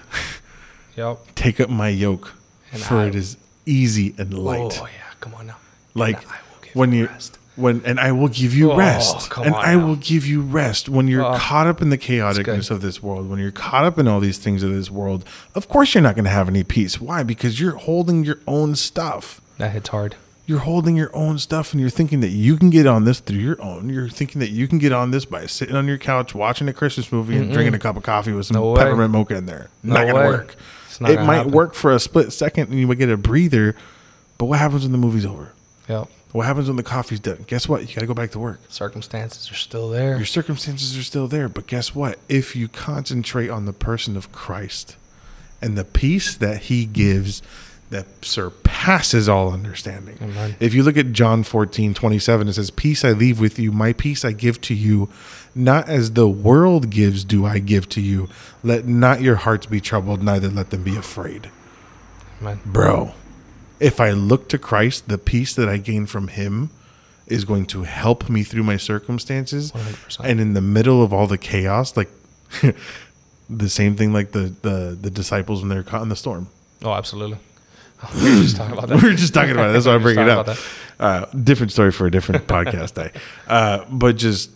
Yep. 0.97 1.19
take 1.35 1.59
up 1.59 1.69
my 1.69 1.89
yoke, 1.89 2.33
And 2.71 2.81
for 2.81 2.95
I- 2.97 3.05
it 3.07 3.15
is 3.15 3.37
easy 3.65 4.13
and 4.17 4.33
oh, 4.33 4.41
light. 4.41 4.79
Oh 4.81 4.85
yeah. 4.87 5.08
Come 5.19 5.33
on 5.35 5.47
now. 5.47 5.57
like 5.95 6.17
I 6.17 6.31
will 6.51 6.61
give 6.61 6.75
when 6.75 6.91
you 6.93 7.09
when 7.55 7.81
and 7.85 7.99
I 7.99 8.11
will 8.13 8.29
give 8.29 8.53
you 8.53 8.71
Oh, 8.71 8.77
rest, 8.77 9.29
come 9.29 9.45
and 9.45 9.55
I 9.55 9.75
now. 9.75 9.85
will 9.87 9.95
give 9.97 10.25
you 10.25 10.41
rest 10.41 10.87
when 10.87 11.07
you're 11.09 11.25
Oh, 11.25 11.37
caught 11.37 11.67
up 11.67 11.81
in 11.81 11.89
the 11.89 11.97
chaoticness 11.97 12.71
of 12.71 12.81
this 12.81 13.03
world. 13.03 13.29
When 13.29 13.37
you're 13.39 13.51
caught 13.51 13.83
up 13.83 13.97
in 13.99 14.07
all 14.07 14.19
these 14.21 14.37
things 14.37 14.63
of 14.63 14.71
this 14.71 14.89
world, 14.89 15.25
of 15.55 15.67
course 15.67 15.93
you're 15.93 16.01
not 16.01 16.15
going 16.15 16.23
to 16.25 16.31
have 16.31 16.47
any 16.47 16.63
peace. 16.63 17.01
Why? 17.01 17.23
Because 17.23 17.59
you're 17.59 17.75
holding 17.75 18.23
your 18.23 18.39
own 18.47 18.75
stuff. 18.75 19.41
That 19.57 19.71
hits 19.71 19.89
hard. 19.89 20.15
You're 20.45 20.59
holding 20.59 20.95
your 20.95 21.15
own 21.15 21.37
stuff, 21.37 21.73
and 21.73 21.81
you're 21.81 21.91
thinking 21.91 22.21
that 22.21 22.29
you 22.31 22.57
can 22.57 22.71
get 22.71 22.87
on 22.87 23.03
this 23.05 23.19
through 23.19 23.37
your 23.37 23.61
own. 23.61 23.87
You're 23.89 24.09
thinking 24.09 24.39
that 24.39 24.49
you 24.49 24.67
can 24.67 24.79
get 24.79 24.91
on 24.91 25.11
this 25.11 25.23
by 25.25 25.45
sitting 25.45 25.75
on 25.75 25.87
your 25.87 25.99
couch 25.99 26.33
watching 26.33 26.67
a 26.67 26.73
Christmas 26.73 27.11
movie 27.11 27.37
and 27.37 27.53
drinking 27.53 27.75
a 27.75 27.79
cup 27.79 27.97
of 27.97 28.01
coffee 28.03 28.31
with 28.31 28.47
some 28.47 28.55
No 28.55 28.73
peppermint 28.75 29.11
mocha 29.11 29.35
in 29.35 29.45
there. 29.45 29.69
No 29.83 29.93
not 29.95 30.07
gonna 30.07 30.27
work. 30.27 30.55
It 31.01 31.21
might 31.23 31.35
happen. 31.35 31.51
work 31.51 31.75
for 31.75 31.91
a 31.93 31.99
split 31.99 32.33
second, 32.33 32.69
and 32.69 32.79
you 32.79 32.87
might 32.87 32.97
get 32.97 33.09
a 33.11 33.17
breather. 33.17 33.75
But 34.39 34.45
what 34.45 34.57
happens 34.57 34.81
when 34.83 34.91
the 34.91 34.97
movie's 34.97 35.25
over? 35.25 35.51
Yep. 35.87 36.09
What 36.31 36.45
happens 36.45 36.67
when 36.67 36.77
the 36.77 36.83
coffee's 36.83 37.19
done? 37.19 37.43
Guess 37.47 37.67
what? 37.67 37.81
You 37.81 37.87
got 37.93 38.01
to 38.01 38.07
go 38.07 38.13
back 38.13 38.31
to 38.31 38.39
work. 38.39 38.59
Circumstances 38.69 39.51
are 39.51 39.55
still 39.55 39.89
there. 39.89 40.15
Your 40.17 40.25
circumstances 40.25 40.97
are 40.97 41.03
still 41.03 41.27
there, 41.27 41.49
but 41.49 41.67
guess 41.67 41.93
what? 41.93 42.17
If 42.27 42.55
you 42.55 42.67
concentrate 42.67 43.49
on 43.49 43.65
the 43.65 43.73
person 43.73 44.15
of 44.15 44.31
Christ 44.31 44.95
and 45.61 45.77
the 45.77 45.83
peace 45.83 46.35
that 46.35 46.63
he 46.63 46.85
gives 46.85 47.41
that 47.89 48.05
surpasses 48.23 49.27
all 49.27 49.51
understanding. 49.51 50.17
Amen. 50.21 50.55
If 50.59 50.75
you 50.75 50.83
look 50.83 50.95
at 50.95 51.11
John 51.11 51.43
14, 51.43 51.95
27, 51.95 52.47
it 52.47 52.53
says, 52.53 52.69
Peace 52.69 53.03
I 53.03 53.11
leave 53.11 53.39
with 53.39 53.57
you, 53.57 53.71
my 53.71 53.93
peace 53.93 54.23
I 54.23 54.31
give 54.31 54.61
to 54.61 54.75
you. 54.75 55.09
Not 55.55 55.89
as 55.89 56.13
the 56.13 56.27
world 56.27 56.91
gives, 56.91 57.23
do 57.23 57.45
I 57.45 57.57
give 57.57 57.89
to 57.89 58.01
you. 58.01 58.29
Let 58.63 58.85
not 58.85 59.21
your 59.21 59.37
hearts 59.37 59.65
be 59.65 59.81
troubled, 59.81 60.21
neither 60.21 60.49
let 60.49 60.69
them 60.69 60.83
be 60.83 60.95
afraid. 60.95 61.49
Man. 62.39 62.59
Bro, 62.63 63.13
if 63.79 63.99
I 63.99 64.11
look 64.11 64.49
to 64.49 64.57
Christ, 64.57 65.07
the 65.07 65.17
peace 65.17 65.53
that 65.55 65.69
I 65.69 65.77
gain 65.77 66.05
from 66.05 66.27
him 66.29 66.69
is 67.27 67.45
going 67.45 67.65
to 67.67 67.83
help 67.83 68.29
me 68.29 68.43
through 68.43 68.63
my 68.63 68.77
circumstances. 68.77 69.71
100%. 69.71 70.19
And 70.23 70.39
in 70.39 70.53
the 70.53 70.61
middle 70.61 71.03
of 71.03 71.13
all 71.13 71.27
the 71.27 71.37
chaos, 71.37 71.95
like 71.95 72.09
the 73.49 73.69
same 73.69 73.95
thing 73.95 74.11
like 74.11 74.31
the, 74.31 74.53
the, 74.61 74.97
the 74.99 75.09
disciples 75.11 75.61
when 75.61 75.69
they're 75.69 75.83
caught 75.83 76.01
in 76.01 76.09
the 76.09 76.15
storm. 76.15 76.47
Oh, 76.83 76.93
absolutely. 76.93 77.37
we 78.15 78.23
were 78.23 78.41
just 78.41 78.55
talking 78.55 78.73
about 78.73 78.87
that. 78.89 78.95
we 79.03 79.09
were 79.09 79.15
just 79.15 79.33
talking 79.33 79.51
about 79.51 79.69
it. 79.69 79.73
That's 79.73 79.85
why 79.85 79.95
I 79.95 79.97
bring 79.97 80.17
it 80.17 80.29
up. 80.29 80.57
Uh, 80.99 81.25
different 81.25 81.71
story 81.71 81.91
for 81.91 82.07
a 82.07 82.11
different 82.11 82.47
podcast 82.47 82.93
day. 82.95 83.11
Uh, 83.47 83.85
but 83.89 84.17
just 84.17 84.51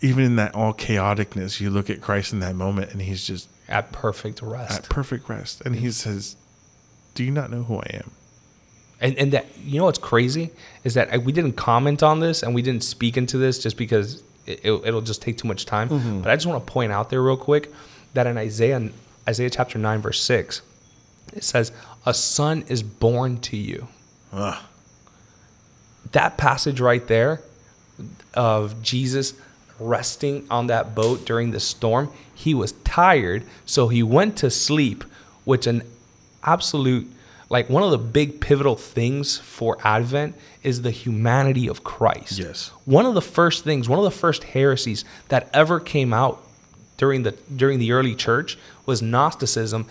even 0.00 0.24
in 0.24 0.36
that 0.36 0.54
all 0.54 0.72
chaoticness, 0.72 1.60
you 1.60 1.70
look 1.70 1.90
at 1.90 2.00
Christ 2.00 2.32
in 2.32 2.40
that 2.40 2.54
moment 2.54 2.92
and 2.92 3.02
he's 3.02 3.26
just 3.26 3.48
At 3.68 3.92
perfect 3.92 4.40
rest. 4.42 4.78
at 4.78 4.88
perfect 4.88 5.28
rest. 5.28 5.62
And 5.62 5.76
he 5.76 5.90
says, 5.90 6.36
Do 7.14 7.24
you 7.24 7.30
not 7.30 7.50
know 7.50 7.64
who 7.64 7.78
I 7.78 7.90
am? 7.94 8.10
And 9.00 9.16
and 9.18 9.32
that 9.32 9.46
you 9.62 9.78
know 9.78 9.84
what's 9.84 9.98
crazy 9.98 10.50
is 10.84 10.94
that 10.94 11.12
I- 11.12 11.18
we 11.18 11.32
didn't 11.32 11.52
comment 11.52 12.02
on 12.02 12.20
this 12.20 12.42
and 12.42 12.54
we 12.54 12.62
didn't 12.62 12.82
speak 12.84 13.16
into 13.16 13.36
this 13.38 13.58
just 13.58 13.76
because 13.76 14.22
it, 14.46 14.64
it, 14.64 14.92
will 14.92 15.02
just 15.02 15.20
take 15.22 15.36
too 15.36 15.48
much 15.48 15.66
time. 15.66 15.88
Mm-hmm. 15.88 16.20
But 16.22 16.30
I 16.30 16.36
just 16.36 16.46
want 16.46 16.64
to 16.64 16.72
point 16.72 16.92
out 16.92 17.10
there 17.10 17.22
real 17.22 17.36
quick 17.36 17.72
that 18.14 18.26
in 18.26 18.38
Isaiah 18.38 18.90
Isaiah 19.28 19.50
chapter 19.50 19.78
nine 19.78 20.00
verse 20.00 20.22
six, 20.22 20.62
it 21.34 21.44
says, 21.44 21.72
"A 22.06 22.14
son 22.14 22.64
is 22.68 22.82
born 22.82 23.38
to 23.42 23.56
you." 23.56 23.88
Ugh. 24.32 24.62
That 26.12 26.36
passage 26.36 26.80
right 26.80 27.06
there 27.06 27.40
of 28.34 28.82
Jesus 28.82 29.34
resting 29.78 30.46
on 30.50 30.68
that 30.68 30.94
boat 30.94 31.26
during 31.26 31.50
the 31.50 31.60
storm, 31.60 32.10
he 32.34 32.54
was 32.54 32.72
tired, 32.84 33.44
so 33.66 33.88
he 33.88 34.02
went 34.02 34.36
to 34.38 34.50
sleep, 34.50 35.04
which 35.44 35.66
an 35.66 35.82
absolute 36.42 37.10
like 37.48 37.70
one 37.70 37.82
of 37.82 37.90
the 37.90 37.98
big 37.98 38.40
pivotal 38.40 38.76
things 38.76 39.38
for 39.38 39.78
Advent 39.84 40.34
is 40.62 40.82
the 40.82 40.90
humanity 40.90 41.68
of 41.68 41.84
Christ. 41.84 42.38
Yes. 42.38 42.72
One 42.84 43.06
of 43.06 43.14
the 43.14 43.22
first 43.22 43.64
things, 43.64 43.88
one 43.88 43.98
of 43.98 44.04
the 44.04 44.10
first 44.10 44.44
heresies 44.44 45.04
that 45.28 45.48
ever 45.52 45.78
came 45.78 46.12
out 46.12 46.42
during 46.96 47.22
the 47.22 47.32
during 47.54 47.78
the 47.78 47.92
early 47.92 48.14
church 48.14 48.58
was 48.84 49.02
Gnosticism 49.02 49.86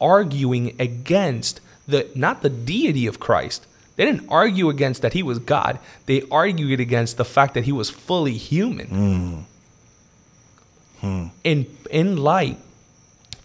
arguing 0.00 0.76
against 0.78 1.60
the 1.88 2.08
not 2.14 2.42
the 2.42 2.50
deity 2.50 3.06
of 3.06 3.18
Christ. 3.18 3.66
They 3.96 4.04
didn't 4.04 4.28
argue 4.28 4.68
against 4.68 5.02
that 5.02 5.12
he 5.12 5.22
was 5.22 5.38
God. 5.38 5.78
They 6.06 6.22
argued 6.30 6.80
against 6.80 7.16
the 7.16 7.24
fact 7.24 7.54
that 7.54 7.64
he 7.64 7.72
was 7.72 7.90
fully 7.90 8.36
human. 8.36 9.46
Hmm. 11.00 11.26
In 11.44 11.66
in 11.90 12.16
light, 12.16 12.58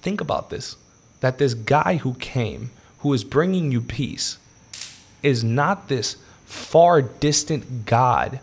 think 0.02 0.22
about 0.22 0.50
this: 0.50 0.76
that 1.19 1.38
this 1.38 1.54
guy 1.54 1.98
who 1.98 2.13
came, 2.15 2.72
who 3.00 3.14
is 3.14 3.24
bringing 3.24 3.72
you 3.72 3.82
peace, 3.82 4.38
is 5.24 5.44
not 5.44 5.88
this 5.88 6.18
far 6.46 7.02
distant 7.02 7.86
God 7.86 8.40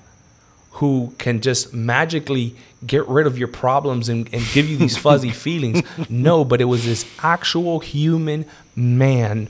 who 0.73 1.15
can 1.19 1.41
just 1.41 1.73
magically 1.73 2.55
get 2.87 3.07
rid 3.09 3.27
of 3.27 3.39
your 3.39 3.49
problems 3.49 4.09
and, 4.09 4.29
and 4.33 4.45
give 4.53 4.69
you 4.69 4.77
these 4.77 4.97
fuzzy 4.97 5.31
feelings. 5.45 5.83
No, 6.11 6.45
but 6.45 6.61
it 6.61 6.67
was 6.67 6.85
this 6.85 7.07
actual 7.23 7.81
human 7.81 8.45
man, 8.75 9.49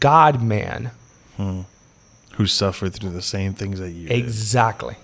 God 0.00 0.42
man. 0.42 0.90
Hmm. 1.36 1.62
Who 2.32 2.46
suffered 2.46 2.94
through 2.94 3.10
the 3.10 3.22
same 3.22 3.54
things 3.54 3.78
that 3.78 3.90
you 3.90 4.08
did. 4.08 4.18
Exactly. 4.18 4.96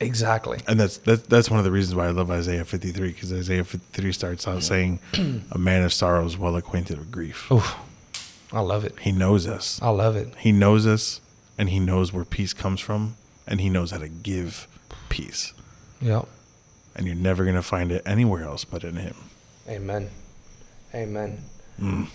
Exactly. 0.00 0.60
And 0.66 0.80
that's 0.80 0.96
that, 0.98 1.28
that's 1.28 1.50
one 1.50 1.58
of 1.58 1.64
the 1.64 1.70
reasons 1.70 1.94
why 1.94 2.06
I 2.06 2.10
love 2.10 2.30
Isaiah 2.30 2.64
53 2.64 3.12
because 3.12 3.32
Isaiah 3.32 3.64
53 3.64 4.12
starts 4.12 4.48
out 4.48 4.62
saying, 4.62 4.98
"A 5.52 5.58
man 5.58 5.82
of 5.82 5.92
sorrows, 5.92 6.38
well 6.38 6.56
acquainted 6.56 6.98
with 6.98 7.12
grief." 7.12 7.52
Oof. 7.52 7.76
I 8.52 8.60
love 8.60 8.84
it. 8.84 8.98
He 9.00 9.12
knows 9.12 9.46
us. 9.46 9.80
I 9.82 9.90
love 9.90 10.16
it. 10.16 10.34
He 10.38 10.50
knows 10.52 10.86
us, 10.86 11.20
and 11.56 11.68
he 11.70 11.78
knows 11.78 12.12
where 12.12 12.24
peace 12.24 12.52
comes 12.52 12.80
from, 12.80 13.16
and 13.46 13.60
he 13.60 13.68
knows 13.70 13.90
how 13.92 13.98
to 13.98 14.08
give 14.08 14.66
peace. 15.08 15.52
Yep. 16.00 16.26
And 16.96 17.06
you're 17.06 17.14
never 17.14 17.44
gonna 17.44 17.62
find 17.62 17.92
it 17.92 18.02
anywhere 18.04 18.42
else 18.44 18.64
but 18.64 18.82
in 18.84 18.96
him. 18.96 19.14
Amen. 19.68 20.10
Amen. 20.94 21.44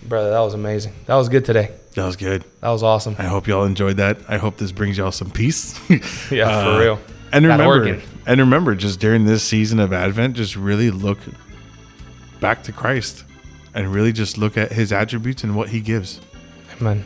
Brother, 0.03 0.29
that 0.29 0.39
was 0.41 0.53
amazing. 0.53 0.93
That 1.07 1.15
was 1.15 1.27
good 1.27 1.43
today. 1.43 1.71
That 1.95 2.05
was 2.05 2.15
good. 2.17 2.43
That 2.61 2.69
was 2.69 2.83
awesome. 2.83 3.15
I 3.17 3.23
hope 3.23 3.47
y'all 3.47 3.63
enjoyed 3.65 3.97
that. 3.97 4.19
I 4.29 4.37
hope 4.37 4.57
this 4.57 4.71
brings 4.71 4.95
y'all 4.97 5.11
some 5.11 5.31
peace. 5.31 5.79
Yeah, 6.31 6.49
Uh, 6.49 6.63
for 6.75 6.79
real. 6.79 6.99
And 7.31 7.45
remember, 7.47 7.99
and 8.27 8.39
remember, 8.39 8.75
just 8.75 8.99
during 8.99 9.25
this 9.25 9.43
season 9.43 9.79
of 9.79 9.91
Advent, 9.91 10.35
just 10.35 10.55
really 10.55 10.91
look 10.91 11.17
back 12.39 12.61
to 12.63 12.71
Christ, 12.71 13.23
and 13.75 13.93
really 13.93 14.11
just 14.11 14.37
look 14.39 14.57
at 14.57 14.71
His 14.71 14.91
attributes 14.91 15.43
and 15.43 15.55
what 15.55 15.69
He 15.69 15.79
gives. 15.81 16.19
Amen. 16.81 17.05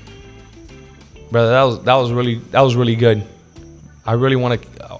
Brother, 1.31 1.49
that 1.51 1.63
was 1.63 1.83
that 1.83 1.95
was 1.95 2.11
really 2.11 2.35
that 2.51 2.61
was 2.61 2.75
really 2.75 2.95
good. 2.95 3.23
I 4.05 4.13
really 4.13 4.35
want 4.37 4.61
to. 4.61 4.99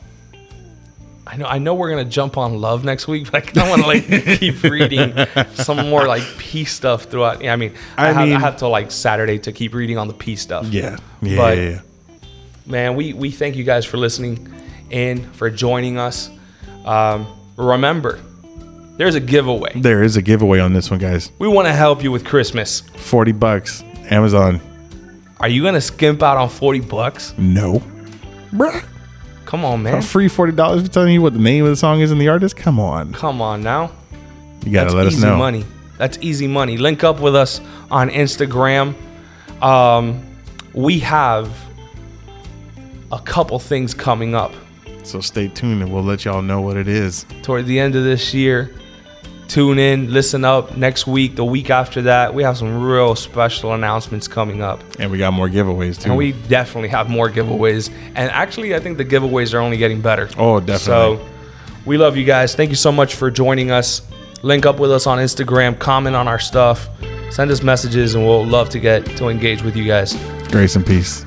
I 1.26 1.38
know 1.38 1.46
I 1.46 1.58
know 1.60 1.76
we're 1.76 1.92
gonna 1.92 2.06
jump 2.06 2.38
on 2.38 2.60
love 2.60 2.84
next 2.84 3.08
week, 3.08 3.26
but 3.32 3.36
I 3.36 3.42
kind 3.42 3.58
of 3.60 3.70
want 3.70 3.82
to 3.84 3.88
like 3.88 4.40
keep 4.40 4.62
reading 4.64 5.14
some 5.54 5.90
more 5.90 6.08
like 6.08 6.24
peace 6.38 6.74
stuff 6.74 7.04
throughout. 7.04 7.42
Yeah, 7.42 7.54
I 7.54 7.56
mean, 7.56 7.74
I, 7.98 8.10
I 8.10 8.12
have, 8.14 8.30
I 8.30 8.40
have 8.40 8.58
till 8.58 8.70
like 8.72 8.90
Saturday 8.92 9.38
to 9.40 9.52
keep 9.52 9.74
reading 9.76 9.98
on 10.00 10.08
the 10.08 10.14
peace 10.14 10.42
stuff. 10.42 10.66
Yeah, 10.68 10.98
yeah, 11.22 11.38
But- 11.38 11.58
yeah, 11.58 11.64
yeah. 11.70 11.82
man, 12.66 12.96
we 12.96 13.14
we 13.14 13.30
thank 13.32 13.56
you 13.56 13.64
guys 13.64 13.86
for 13.86 13.98
listening 13.98 14.52
and 14.92 15.26
for 15.36 15.50
joining 15.52 15.98
us. 16.00 16.30
Um, 16.86 17.28
remember, 17.58 18.20
there's 19.00 19.16
a 19.16 19.20
giveaway. 19.20 19.72
There 19.76 20.04
is 20.04 20.16
a 20.16 20.22
giveaway 20.22 20.60
on 20.60 20.74
this 20.74 20.92
one, 20.92 21.00
guys. 21.00 21.32
We 21.40 21.48
want 21.48 21.68
to 21.68 21.74
help 21.74 22.04
you 22.04 22.12
with 22.12 22.24
Christmas. 22.24 22.82
Forty 22.82 23.32
bucks, 23.32 23.84
Amazon. 24.12 24.62
Are 25.40 25.48
you 25.48 25.64
gonna 25.64 25.82
skimp 25.82 26.22
out 26.22 26.38
on 26.38 26.50
forty 26.50 26.82
bucks? 26.82 27.34
No, 27.38 27.82
bruh. 28.52 28.84
Come 29.46 29.66
on, 29.66 29.80
A 29.80 29.84
man. 29.84 30.02
free 30.04 30.28
forty 30.28 30.52
dollars 30.52 30.84
for 30.84 30.90
telling 30.90 31.14
you 31.14 31.22
what 31.24 31.34
the 31.34 31.40
name 31.40 31.64
of 31.64 31.72
the 31.72 31.76
song 31.76 32.02
is 32.02 32.12
and 32.12 32.22
the 32.22 32.28
artist. 32.28 32.56
Come 32.56 32.80
on, 32.80 33.14
Come 33.14 33.42
on 33.42 33.64
now. 33.64 33.90
you 34.66 34.72
gotta 34.72 34.94
let 34.96 35.08
us 35.08 35.14
easy 35.14 35.26
know. 35.26 35.38
money. 35.38 35.66
That's 35.98 36.18
easy 36.22 36.48
money. 36.48 36.78
Link 36.78 37.04
up 37.04 37.20
with 37.20 37.36
us 37.36 37.60
on 37.90 38.10
Instagram. 38.10 38.94
Um, 39.62 40.24
we 40.74 41.00
have 41.00 41.50
a 43.12 43.20
couple 43.20 43.58
things 43.60 43.94
coming 43.94 44.36
up 44.36 44.54
So 45.04 45.20
stay 45.20 45.48
tuned 45.48 45.82
and 45.82 45.92
we'll 45.92 46.04
let 46.04 46.24
y'all 46.26 46.42
know 46.44 46.62
what 46.62 46.78
it 46.78 46.88
is. 46.88 47.26
toward 47.42 47.66
the 47.66 47.80
end 47.80 47.96
of 47.96 48.04
this 48.04 48.34
year. 48.34 48.72
Tune 49.50 49.80
in, 49.80 50.14
listen 50.14 50.46
up. 50.46 50.78
Next 50.78 51.08
week, 51.08 51.36
the 51.36 51.44
week 51.44 51.72
after 51.72 52.04
that, 52.04 52.36
we 52.36 52.44
have 52.44 52.56
some 52.56 52.84
real 52.84 53.16
special 53.16 53.74
announcements 53.74 54.28
coming 54.28 54.62
up. 54.62 54.80
And 55.00 55.10
we 55.10 55.18
got 55.18 55.34
more 55.34 55.50
giveaways 55.50 56.00
too. 56.00 56.10
And 56.10 56.18
we 56.18 56.34
definitely 56.34 56.90
have 56.90 57.10
more 57.10 57.32
giveaways. 57.32 57.92
And 58.14 58.30
actually, 58.32 58.76
I 58.76 58.80
think 58.80 59.00
the 59.00 59.06
giveaways 59.06 59.56
are 59.56 59.60
only 59.60 59.78
getting 59.78 60.02
better. 60.02 60.30
Oh, 60.38 60.60
definitely. 60.60 60.78
So 60.78 61.28
we 61.86 61.98
love 61.98 62.16
you 62.16 62.26
guys. 62.26 62.54
Thank 62.54 62.70
you 62.70 62.76
so 62.76 62.92
much 62.92 63.16
for 63.16 63.32
joining 63.32 63.72
us. 63.72 64.04
Link 64.44 64.68
up 64.68 64.80
with 64.80 64.92
us 64.92 65.08
on 65.08 65.18
Instagram, 65.18 65.78
comment 65.80 66.16
on 66.16 66.28
our 66.28 66.40
stuff, 66.40 66.88
send 67.32 67.50
us 67.50 67.64
messages, 67.64 68.16
and 68.16 68.26
we'll 68.26 68.46
love 68.46 68.70
to 68.70 68.80
get 68.80 69.04
to 69.18 69.30
engage 69.30 69.64
with 69.64 69.76
you 69.76 69.84
guys. 69.84 70.16
Grace 70.50 70.76
and 70.76 70.86
peace. 70.86 71.26